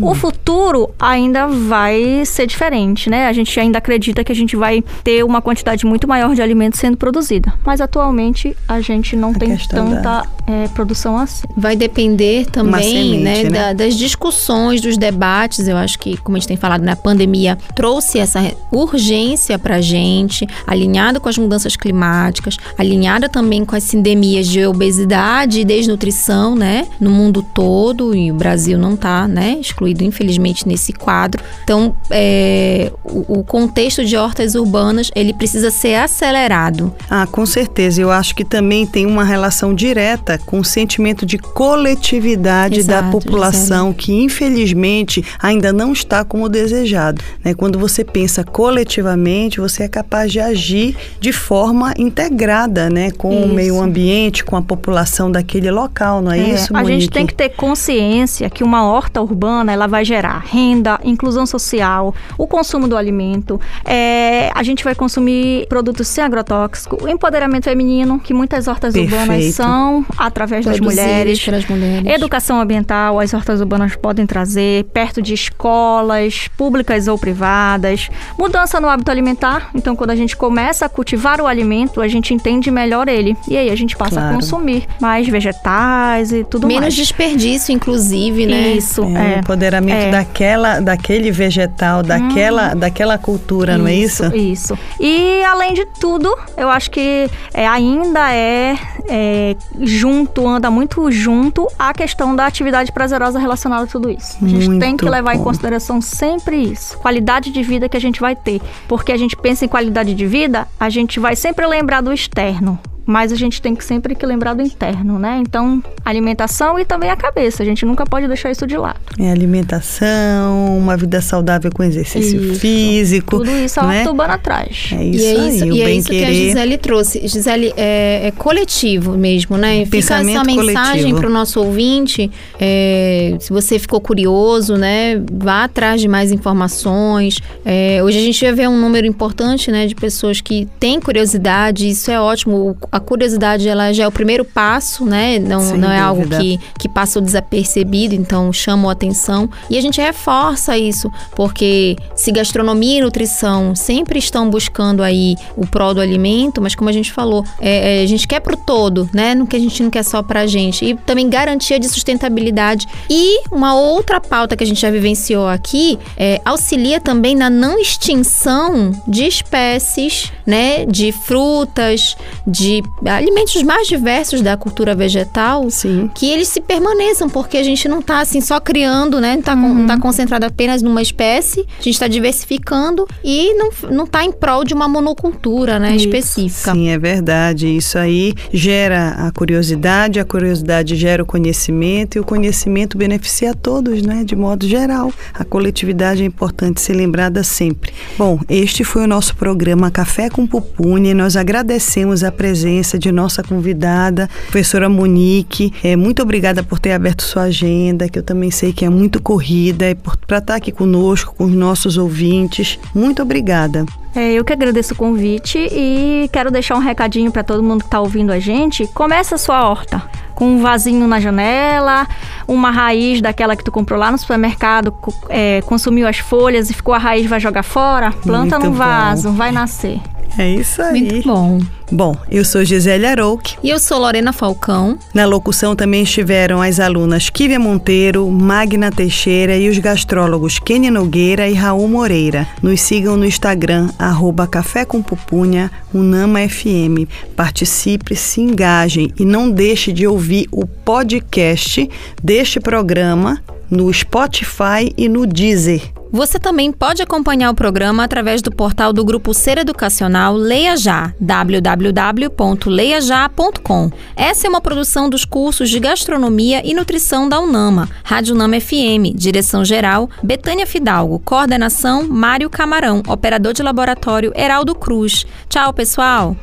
O 0.00 0.14
futuro 0.14 0.90
ainda 0.98 1.46
vai 1.46 1.97
ser 2.24 2.46
diferente, 2.46 3.08
né? 3.10 3.26
A 3.26 3.32
gente 3.32 3.58
ainda 3.58 3.78
acredita 3.78 4.22
que 4.24 4.32
a 4.32 4.34
gente 4.34 4.56
vai 4.56 4.82
ter 5.02 5.24
uma 5.24 5.40
quantidade 5.40 5.84
muito 5.86 6.06
maior 6.06 6.34
de 6.34 6.42
alimentos 6.42 6.80
sendo 6.80 6.96
produzida. 6.96 7.52
Mas 7.64 7.80
atualmente 7.80 8.56
a 8.66 8.80
gente 8.80 9.16
não 9.16 9.32
tem 9.32 9.56
questão 9.56 9.90
tanta 9.90 10.26
é, 10.48 10.66
produção 10.68 11.16
assim. 11.18 11.44
Vai 11.56 11.76
depender 11.76 12.46
também 12.46 12.82
semente, 12.82 13.22
né, 13.22 13.42
né? 13.44 13.50
da- 13.50 13.72
das 13.74 13.94
discussões, 13.96 14.80
dos 14.80 14.96
debates. 14.96 15.68
Eu 15.68 15.76
acho 15.76 15.98
que, 15.98 16.16
como 16.16 16.36
a 16.36 16.40
gente 16.40 16.48
tem 16.48 16.56
falado, 16.56 16.82
na 16.82 16.96
pandemia 16.96 17.58
trouxe 17.74 18.18
essa 18.18 18.40
urgência 18.72 19.58
pra 19.58 19.80
gente, 19.80 20.46
alinhado 20.66 21.20
com 21.20 21.28
as 21.28 21.36
mudanças 21.36 21.76
climáticas, 21.76 22.56
alinhada 22.78 23.28
também 23.28 23.64
com 23.64 23.76
as 23.76 23.92
endemias 23.92 24.46
de 24.48 24.64
obesidade 24.66 25.60
e 25.60 25.64
desnutrição, 25.64 26.54
né? 26.54 26.86
No 27.00 27.10
mundo 27.10 27.42
todo, 27.42 28.14
e 28.14 28.30
o 28.32 28.34
Brasil 28.34 28.78
não 28.78 28.96
tá, 28.96 29.28
né? 29.28 29.58
Excluído, 29.60 30.02
infelizmente, 30.04 30.66
nesse 30.66 30.92
quadro. 30.92 31.42
Então, 31.64 31.94
é, 32.10 32.90
o, 33.04 33.40
o 33.40 33.44
contexto 33.44 34.04
de 34.04 34.16
hortas 34.16 34.54
urbanas, 34.54 35.10
ele 35.14 35.32
precisa 35.34 35.70
ser 35.70 35.94
acelerado. 35.96 36.94
Ah, 37.10 37.26
com 37.26 37.44
certeza. 37.44 38.00
Eu 38.00 38.10
acho 38.10 38.34
que 38.34 38.44
também 38.44 38.86
tem 38.86 39.04
uma 39.04 39.24
relação 39.24 39.74
direta 39.74 40.37
com 40.46 40.60
o 40.60 40.64
sentimento 40.64 41.24
de 41.26 41.38
coletividade 41.38 42.82
da 42.84 42.98
Exato, 42.98 43.10
população, 43.10 43.92
que 43.92 44.12
infelizmente 44.12 45.24
ainda 45.40 45.72
não 45.72 45.92
está 45.92 46.24
como 46.24 46.48
desejado. 46.48 47.22
né? 47.44 47.54
Quando 47.54 47.78
você 47.78 48.04
pensa 48.04 48.44
coletivamente, 48.44 49.60
você 49.60 49.84
é 49.84 49.88
capaz 49.88 50.30
de 50.32 50.40
agir 50.40 50.96
de 51.20 51.32
forma 51.32 51.92
integrada, 51.98 52.88
né? 52.90 53.10
Com 53.10 53.30
o 53.42 53.44
Isso. 53.46 53.54
meio 53.54 53.80
ambiente, 53.80 54.44
com 54.44 54.56
a 54.56 54.62
população 54.62 55.30
daquele 55.30 55.70
local, 55.70 56.20
não 56.22 56.32
é, 56.32 56.38
É, 56.38 56.54
isso, 56.54 56.74
a 56.76 56.80
gente 56.80 56.90
Monique? 56.92 57.10
tem 57.10 57.26
que 57.26 57.34
ter 57.34 57.48
consciência 57.50 58.48
que 58.50 58.62
uma 58.62 58.84
horta 58.86 59.20
urbana 59.20 59.72
ela 59.72 59.86
vai 59.86 60.04
gerar 60.04 60.38
renda, 60.46 60.98
inclusão 61.04 61.46
social, 61.46 62.14
o 62.36 62.46
consumo 62.46 62.86
do 62.88 62.96
alimento. 62.96 63.60
é, 63.84 64.50
a 64.54 64.62
gente 64.62 64.84
vai 64.84 64.94
consumir 64.94 65.66
produtos 65.68 66.06
sem 66.08 66.22
agrotóxico, 66.22 67.02
o 67.04 67.08
empoderamento 67.08 67.64
feminino, 67.64 68.18
que 68.20 68.32
muitas 68.34 68.68
hortas 68.68 68.94
urbanas 68.94 69.28
Perfeito. 69.28 69.54
são 69.56 70.04
através 70.28 70.64
das 70.64 70.78
mulheres. 70.80 71.44
pelas 71.44 71.66
mulheres. 71.66 72.06
Educação 72.06 72.60
ambiental, 72.60 73.18
as 73.20 73.34
hortas 73.34 73.60
urbanas 73.60 73.96
podem 73.96 74.26
trazer, 74.26 74.84
perto 74.92 75.20
de 75.20 75.34
escolas, 75.34 76.48
públicas 76.56 77.08
ou 77.08 77.18
privadas. 77.18 78.08
Mudança 78.38 78.80
no 78.80 78.88
hábito 78.88 79.10
alimentar. 79.10 79.70
Então, 79.74 79.94
quando 79.96 80.10
a 80.10 80.16
gente 80.16 80.36
começa 80.36 80.86
a 80.86 80.88
cultivar 80.88 81.40
o 81.40 81.46
alimento, 81.46 82.00
a 82.00 82.08
gente 82.08 82.32
entende 82.32 82.70
melhor 82.70 83.08
ele. 83.08 83.36
E 83.48 83.56
aí 83.56 83.70
a 83.70 83.76
gente 83.76 83.96
passa 83.96 84.16
Claro. 84.18 84.30
a 84.30 84.34
consumir 84.34 84.86
mais 85.00 85.26
vegetais 85.28 86.32
e 86.32 86.44
tudo 86.44 86.66
Menos 86.66 86.82
mais. 86.82 86.94
desperdício, 86.94 87.72
inclusive, 87.72 88.46
né? 88.46 88.72
Isso, 88.72 89.02
É, 89.02 89.06
o 89.06 89.16
é. 89.16 89.38
empoderamento 89.38 89.96
é. 90.06 90.10
daquela, 90.10 90.80
daquele 90.80 91.30
vegetal, 91.30 92.02
daquela, 92.02 92.74
daquela 92.74 93.18
cultura, 93.18 93.76
não 93.78 93.86
é 93.86 93.94
isso? 93.94 94.24
Isso. 94.34 94.78
E 95.00 95.42
além 95.44 95.74
de 95.74 95.84
tudo, 96.00 96.34
eu 96.56 96.68
acho 96.68 96.90
que 96.90 97.28
é, 97.54 97.66
ainda 97.66 98.32
é, 98.32 98.76
é, 99.08 99.56
junto 99.80 100.17
junto, 100.18 100.46
anda 100.46 100.70
muito 100.70 101.10
junto 101.10 101.68
a 101.78 101.92
questão 101.92 102.34
da 102.34 102.46
atividade 102.46 102.90
prazerosa 102.92 103.38
relacionada 103.38 103.84
a 103.84 103.86
tudo 103.86 104.10
isso. 104.10 104.36
A 104.42 104.48
gente 104.48 104.68
tem 104.78 104.90
Muito 104.90 105.04
que 105.04 105.10
levar 105.10 105.34
em 105.34 105.38
bom. 105.38 105.44
consideração 105.44 106.00
sempre 106.00 106.56
isso. 106.56 106.98
Qualidade 106.98 107.50
de 107.50 107.62
vida 107.62 107.88
que 107.88 107.96
a 107.96 108.00
gente 108.00 108.20
vai 108.20 108.34
ter. 108.34 108.60
Porque 108.88 109.12
a 109.12 109.16
gente 109.16 109.36
pensa 109.36 109.64
em 109.64 109.68
qualidade 109.68 110.14
de 110.14 110.26
vida, 110.26 110.66
a 110.78 110.88
gente 110.90 111.20
vai 111.20 111.36
sempre 111.36 111.66
lembrar 111.66 112.00
do 112.00 112.12
externo. 112.12 112.78
Mas 113.08 113.32
a 113.32 113.36
gente 113.36 113.62
tem 113.62 113.74
que 113.74 113.82
sempre 113.82 114.14
que 114.14 114.26
lembrar 114.26 114.52
do 114.52 114.62
interno, 114.62 115.18
né? 115.18 115.38
Então, 115.40 115.82
alimentação 116.04 116.78
e 116.78 116.84
também 116.84 117.08
a 117.08 117.16
cabeça. 117.16 117.62
A 117.62 117.66
gente 117.66 117.86
nunca 117.86 118.04
pode 118.04 118.28
deixar 118.28 118.50
isso 118.50 118.66
de 118.66 118.76
lado. 118.76 119.00
É 119.18 119.30
alimentação, 119.30 120.76
uma 120.76 120.94
vida 120.94 121.22
saudável 121.22 121.70
com 121.72 121.82
exercício 121.82 122.38
Isso. 122.38 122.60
físico. 122.60 123.38
Tudo 123.38 123.50
isso 123.50 123.80
a 123.80 123.84
né? 123.84 123.98
horta 124.00 124.10
urbana 124.10 124.36
traz. 124.36 124.90
É 124.92 125.02
isso 125.02 125.24
e 125.24 125.26
é 125.26 125.48
isso, 125.48 125.64
aí, 125.64 125.70
e 125.70 125.82
é 125.82 125.90
isso 125.94 126.08
que 126.10 126.24
a. 126.24 126.32
Gisele 126.32 126.76
trouxe. 126.76 127.26
Gisele, 127.26 127.72
é, 127.78 128.26
é 128.26 128.30
coletivo 128.32 129.16
mesmo, 129.16 129.56
né? 129.56 129.78
Fica 129.86 129.90
Pensamento 129.90 130.50
essa 130.50 130.62
mensagem 130.62 131.14
para 131.14 131.26
o 131.26 131.30
nosso 131.30 131.60
ouvinte. 131.60 132.30
é, 132.60 133.36
se 133.40 133.50
você 133.50 133.78
ficou 133.78 134.02
curioso, 134.02 134.76
né? 134.76 135.18
Vá 135.32 135.64
atrás 135.64 136.00
de 136.00 136.08
mais 136.08 136.30
informações. 136.30 137.38
É, 137.64 138.02
hoje 138.04 138.18
a 138.18 138.22
gente 138.22 138.38
já 138.38 138.52
vê 138.52 138.68
um 138.68 138.78
número 138.78 139.06
importante, 139.06 139.70
né? 139.70 139.86
De 139.86 139.94
pessoas 139.94 140.42
que 140.42 140.68
têm 140.78 141.00
curiosidade. 141.00 141.88
Isso 141.88 142.10
é 142.10 142.20
ótimo. 142.20 142.76
O- 142.92 142.97
A 142.98 143.00
curiosidade, 143.00 143.68
ela 143.68 143.92
já 143.92 144.02
é 144.02 144.08
o 144.08 144.12
primeiro 144.12 144.44
passo, 144.44 145.04
né? 145.04 145.38
Não, 145.38 145.60
Sem 145.60 145.78
não 145.78 145.90
é 145.90 146.00
algo 146.00 146.28
que, 146.28 146.58
que 146.78 146.88
passa 146.88 147.20
desapercebido, 147.20 148.14
então 148.14 148.52
chama 148.52 148.88
a 148.88 148.92
atenção. 148.92 149.48
E 149.70 149.78
a 149.78 149.80
gente 149.80 150.00
reforça 150.00 150.76
isso, 150.76 151.10
porque 151.36 151.96
se 152.16 152.32
gastronomia 152.32 152.98
e 152.98 153.00
nutrição 153.00 153.74
sempre 153.74 154.18
estão 154.18 154.50
buscando 154.50 155.02
aí 155.02 155.36
o 155.56 155.66
pró 155.66 155.94
do 155.94 156.00
alimento, 156.00 156.60
mas 156.60 156.74
como 156.74 156.90
a 156.90 156.92
gente 156.92 157.12
falou, 157.12 157.44
é, 157.60 158.00
é, 158.00 158.02
a 158.02 158.06
gente 158.06 158.26
quer 158.26 158.40
pro 158.40 158.56
todo, 158.56 159.08
né? 159.12 159.34
No 159.34 159.46
que 159.46 159.54
a 159.54 159.60
gente 159.60 159.82
não 159.82 159.90
quer 159.90 160.02
só 160.02 160.22
pra 160.22 160.46
gente. 160.46 160.84
E 160.84 160.94
também 160.94 161.28
garantia 161.28 161.78
de 161.78 161.88
sustentabilidade. 161.88 162.86
E 163.08 163.42
uma 163.50 163.74
outra 163.74 164.20
pauta 164.20 164.56
que 164.56 164.64
a 164.64 164.66
gente 164.66 164.80
já 164.80 164.90
vivenciou 164.90 165.46
aqui 165.46 165.98
é, 166.16 166.40
auxilia 166.44 167.00
também 167.00 167.34
na 167.34 167.48
não 167.48 167.78
extinção 167.78 168.92
de 169.06 169.24
espécies, 169.24 170.32
né? 170.44 170.84
De 170.84 171.12
frutas, 171.12 172.16
de 172.46 172.82
alimentos 173.06 173.62
mais 173.62 173.86
diversos 173.88 174.40
da 174.40 174.56
cultura 174.56 174.94
vegetal 174.94 175.70
Sim. 175.70 176.10
que 176.14 176.26
eles 176.30 176.48
se 176.48 176.60
permaneçam, 176.60 177.28
porque 177.28 177.56
a 177.56 177.62
gente 177.62 177.88
não 177.88 178.00
tá 178.02 178.20
assim 178.20 178.40
só 178.40 178.60
criando, 178.60 179.20
né? 179.20 179.36
Não 179.36 179.42
tá, 179.42 179.54
con- 179.56 179.68
Uhum. 179.68 179.86
tá 179.86 179.98
concentrado 179.98 180.46
apenas 180.46 180.82
numa 180.82 181.02
espécie, 181.02 181.66
a 181.78 181.82
gente 181.82 181.98
tá 181.98 182.08
diversificando 182.08 183.06
e 183.22 183.54
não, 183.54 183.70
não 183.90 184.06
tá 184.06 184.24
em 184.24 184.32
prol 184.32 184.64
de 184.64 184.74
uma 184.74 184.88
monocultura, 184.88 185.78
né? 185.78 185.94
Isso. 185.96 186.06
Específica. 186.08 186.72
Sim, 186.72 186.88
é 186.88 186.98
verdade. 186.98 187.66
Isso 187.76 187.98
aí 187.98 188.34
gera 188.52 189.10
a 189.26 189.30
curiosidade, 189.30 190.18
a 190.20 190.24
curiosidade 190.24 190.96
gera 190.96 191.22
o 191.22 191.26
conhecimento 191.26 192.16
e 192.16 192.20
o 192.20 192.24
conhecimento 192.24 192.96
beneficia 192.96 193.50
a 193.50 193.54
todos, 193.54 194.02
né? 194.02 194.22
De 194.24 194.34
modo 194.34 194.66
geral. 194.66 195.12
A 195.34 195.44
coletividade 195.44 196.22
é 196.22 196.26
importante 196.26 196.80
ser 196.80 196.94
lembrada 196.94 197.42
sempre. 197.44 197.92
Bom, 198.16 198.38
este 198.48 198.84
foi 198.84 199.04
o 199.04 199.06
nosso 199.06 199.36
programa 199.36 199.90
Café 199.90 200.28
com 200.30 200.46
Pupunha 200.46 201.14
nós 201.14 201.36
agradecemos 201.36 202.22
a 202.24 202.30
presença 202.32 202.77
de 202.98 203.10
nossa 203.10 203.42
convidada, 203.42 204.28
professora 204.42 204.88
Monique. 204.88 205.72
É, 205.82 205.96
muito 205.96 206.22
obrigada 206.22 206.62
por 206.62 206.78
ter 206.78 206.92
aberto 206.92 207.22
sua 207.22 207.44
agenda, 207.44 208.08
que 208.08 208.18
eu 208.18 208.22
também 208.22 208.50
sei 208.50 208.72
que 208.72 208.84
é 208.84 208.88
muito 208.88 209.20
corrida, 209.20 209.90
e 209.90 209.94
para 209.94 210.38
estar 210.38 210.54
aqui 210.54 210.70
conosco, 210.70 211.34
com 211.34 211.44
os 211.44 211.52
nossos 211.52 211.96
ouvintes. 211.96 212.78
Muito 212.94 213.22
obrigada. 213.22 213.84
É, 214.14 214.32
eu 214.32 214.44
que 214.44 214.52
agradeço 214.52 214.94
o 214.94 214.96
convite 214.96 215.58
e 215.70 216.28
quero 216.32 216.50
deixar 216.50 216.74
um 216.76 216.80
recadinho 216.80 217.30
para 217.30 217.44
todo 217.44 217.62
mundo 217.62 217.80
que 217.80 217.86
está 217.86 218.00
ouvindo 218.00 218.32
a 218.32 218.38
gente. 218.38 218.86
Começa 218.88 219.34
a 219.34 219.38
sua 219.38 219.68
horta 219.68 220.02
com 220.34 220.46
um 220.46 220.60
vasinho 220.60 221.06
na 221.08 221.18
janela, 221.18 222.06
uma 222.46 222.70
raiz 222.70 223.20
daquela 223.20 223.56
que 223.56 223.64
tu 223.64 223.72
comprou 223.72 223.98
lá 223.98 224.10
no 224.10 224.16
supermercado, 224.16 224.94
é, 225.28 225.60
consumiu 225.62 226.06
as 226.06 226.18
folhas 226.18 226.70
e 226.70 226.74
ficou 226.74 226.94
a 226.94 226.98
raiz, 226.98 227.26
vai 227.26 227.40
jogar 227.40 227.64
fora. 227.64 228.12
Planta 228.12 228.58
Muito 228.58 228.66
no 228.66 228.70
bom. 228.70 228.78
vaso, 228.78 229.32
vai 229.32 229.50
nascer. 229.50 230.00
É 230.38 230.48
isso 230.48 230.80
aí. 230.80 231.02
Muito 231.02 231.26
bom. 231.26 231.60
Bom, 231.90 232.16
eu 232.30 232.44
sou 232.44 232.64
Gisele 232.64 233.06
Arouque. 233.06 233.56
E 233.62 233.70
eu 233.70 233.78
sou 233.78 233.98
Lorena 233.98 234.32
Falcão. 234.32 234.98
Na 235.12 235.24
locução 235.24 235.74
também 235.74 236.02
estiveram 236.02 236.62
as 236.62 236.78
alunas 236.78 237.28
Kívia 237.28 237.58
Monteiro, 237.58 238.30
Magna 238.30 238.92
Teixeira 238.92 239.56
e 239.56 239.68
os 239.68 239.78
gastrólogos 239.78 240.58
Kenny 240.58 240.90
Nogueira 240.90 241.48
e 241.48 241.54
Raul 241.54 241.88
Moreira. 241.88 242.46
Nos 242.62 242.82
sigam 242.82 243.16
no 243.16 243.24
Instagram, 243.24 243.88
arroba 243.98 244.46
Café 244.46 244.84
com 244.84 245.02
Pupunha, 245.02 245.72
Unama 245.92 246.46
FM. 246.48 247.08
Participe, 247.34 248.14
se 248.14 248.40
engajem 248.40 249.12
e 249.18 249.24
não 249.24 249.50
deixe 249.50 249.92
de 249.92 250.06
ouvir 250.06 250.46
o 250.52 250.66
podcast 250.66 251.88
deste 252.22 252.60
programa 252.60 253.42
no 253.70 253.92
Spotify 253.92 254.92
e 254.96 255.08
no 255.08 255.26
Deezer. 255.26 255.97
Você 256.10 256.38
também 256.38 256.72
pode 256.72 257.02
acompanhar 257.02 257.50
o 257.50 257.54
programa 257.54 258.02
através 258.02 258.40
do 258.40 258.50
portal 258.50 258.92
do 258.92 259.04
Grupo 259.04 259.34
Ser 259.34 259.58
Educacional 259.58 260.34
Leia 260.34 260.76
Já, 260.76 261.12
www.leiajá.com. 261.20 263.90
Essa 264.16 264.46
é 264.46 264.50
uma 264.50 264.60
produção 264.60 265.10
dos 265.10 265.24
cursos 265.24 265.68
de 265.68 265.78
Gastronomia 265.78 266.62
e 266.64 266.74
Nutrição 266.74 267.28
da 267.28 267.38
UNAMA, 267.38 267.88
Rádio 268.02 268.34
UNAMA 268.34 268.60
FM, 268.60 269.14
direção-geral, 269.14 270.08
Betânia 270.22 270.66
Fidalgo, 270.66 271.18
coordenação, 271.18 272.08
Mário 272.08 272.48
Camarão, 272.48 273.02
operador 273.06 273.52
de 273.52 273.62
laboratório, 273.62 274.32
Heraldo 274.34 274.74
Cruz. 274.74 275.26
Tchau, 275.48 275.72
pessoal! 275.72 276.36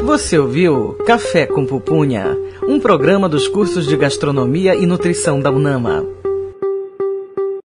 Você 0.00 0.38
ouviu 0.38 0.96
Café 1.04 1.44
com 1.44 1.66
Pupunha, 1.66 2.36
um 2.66 2.80
programa 2.80 3.28
dos 3.28 3.46
cursos 3.46 3.86
de 3.86 3.96
Gastronomia 3.96 4.74
e 4.74 4.86
Nutrição 4.86 5.40
da 5.40 5.50
UNAMA. 5.50 6.06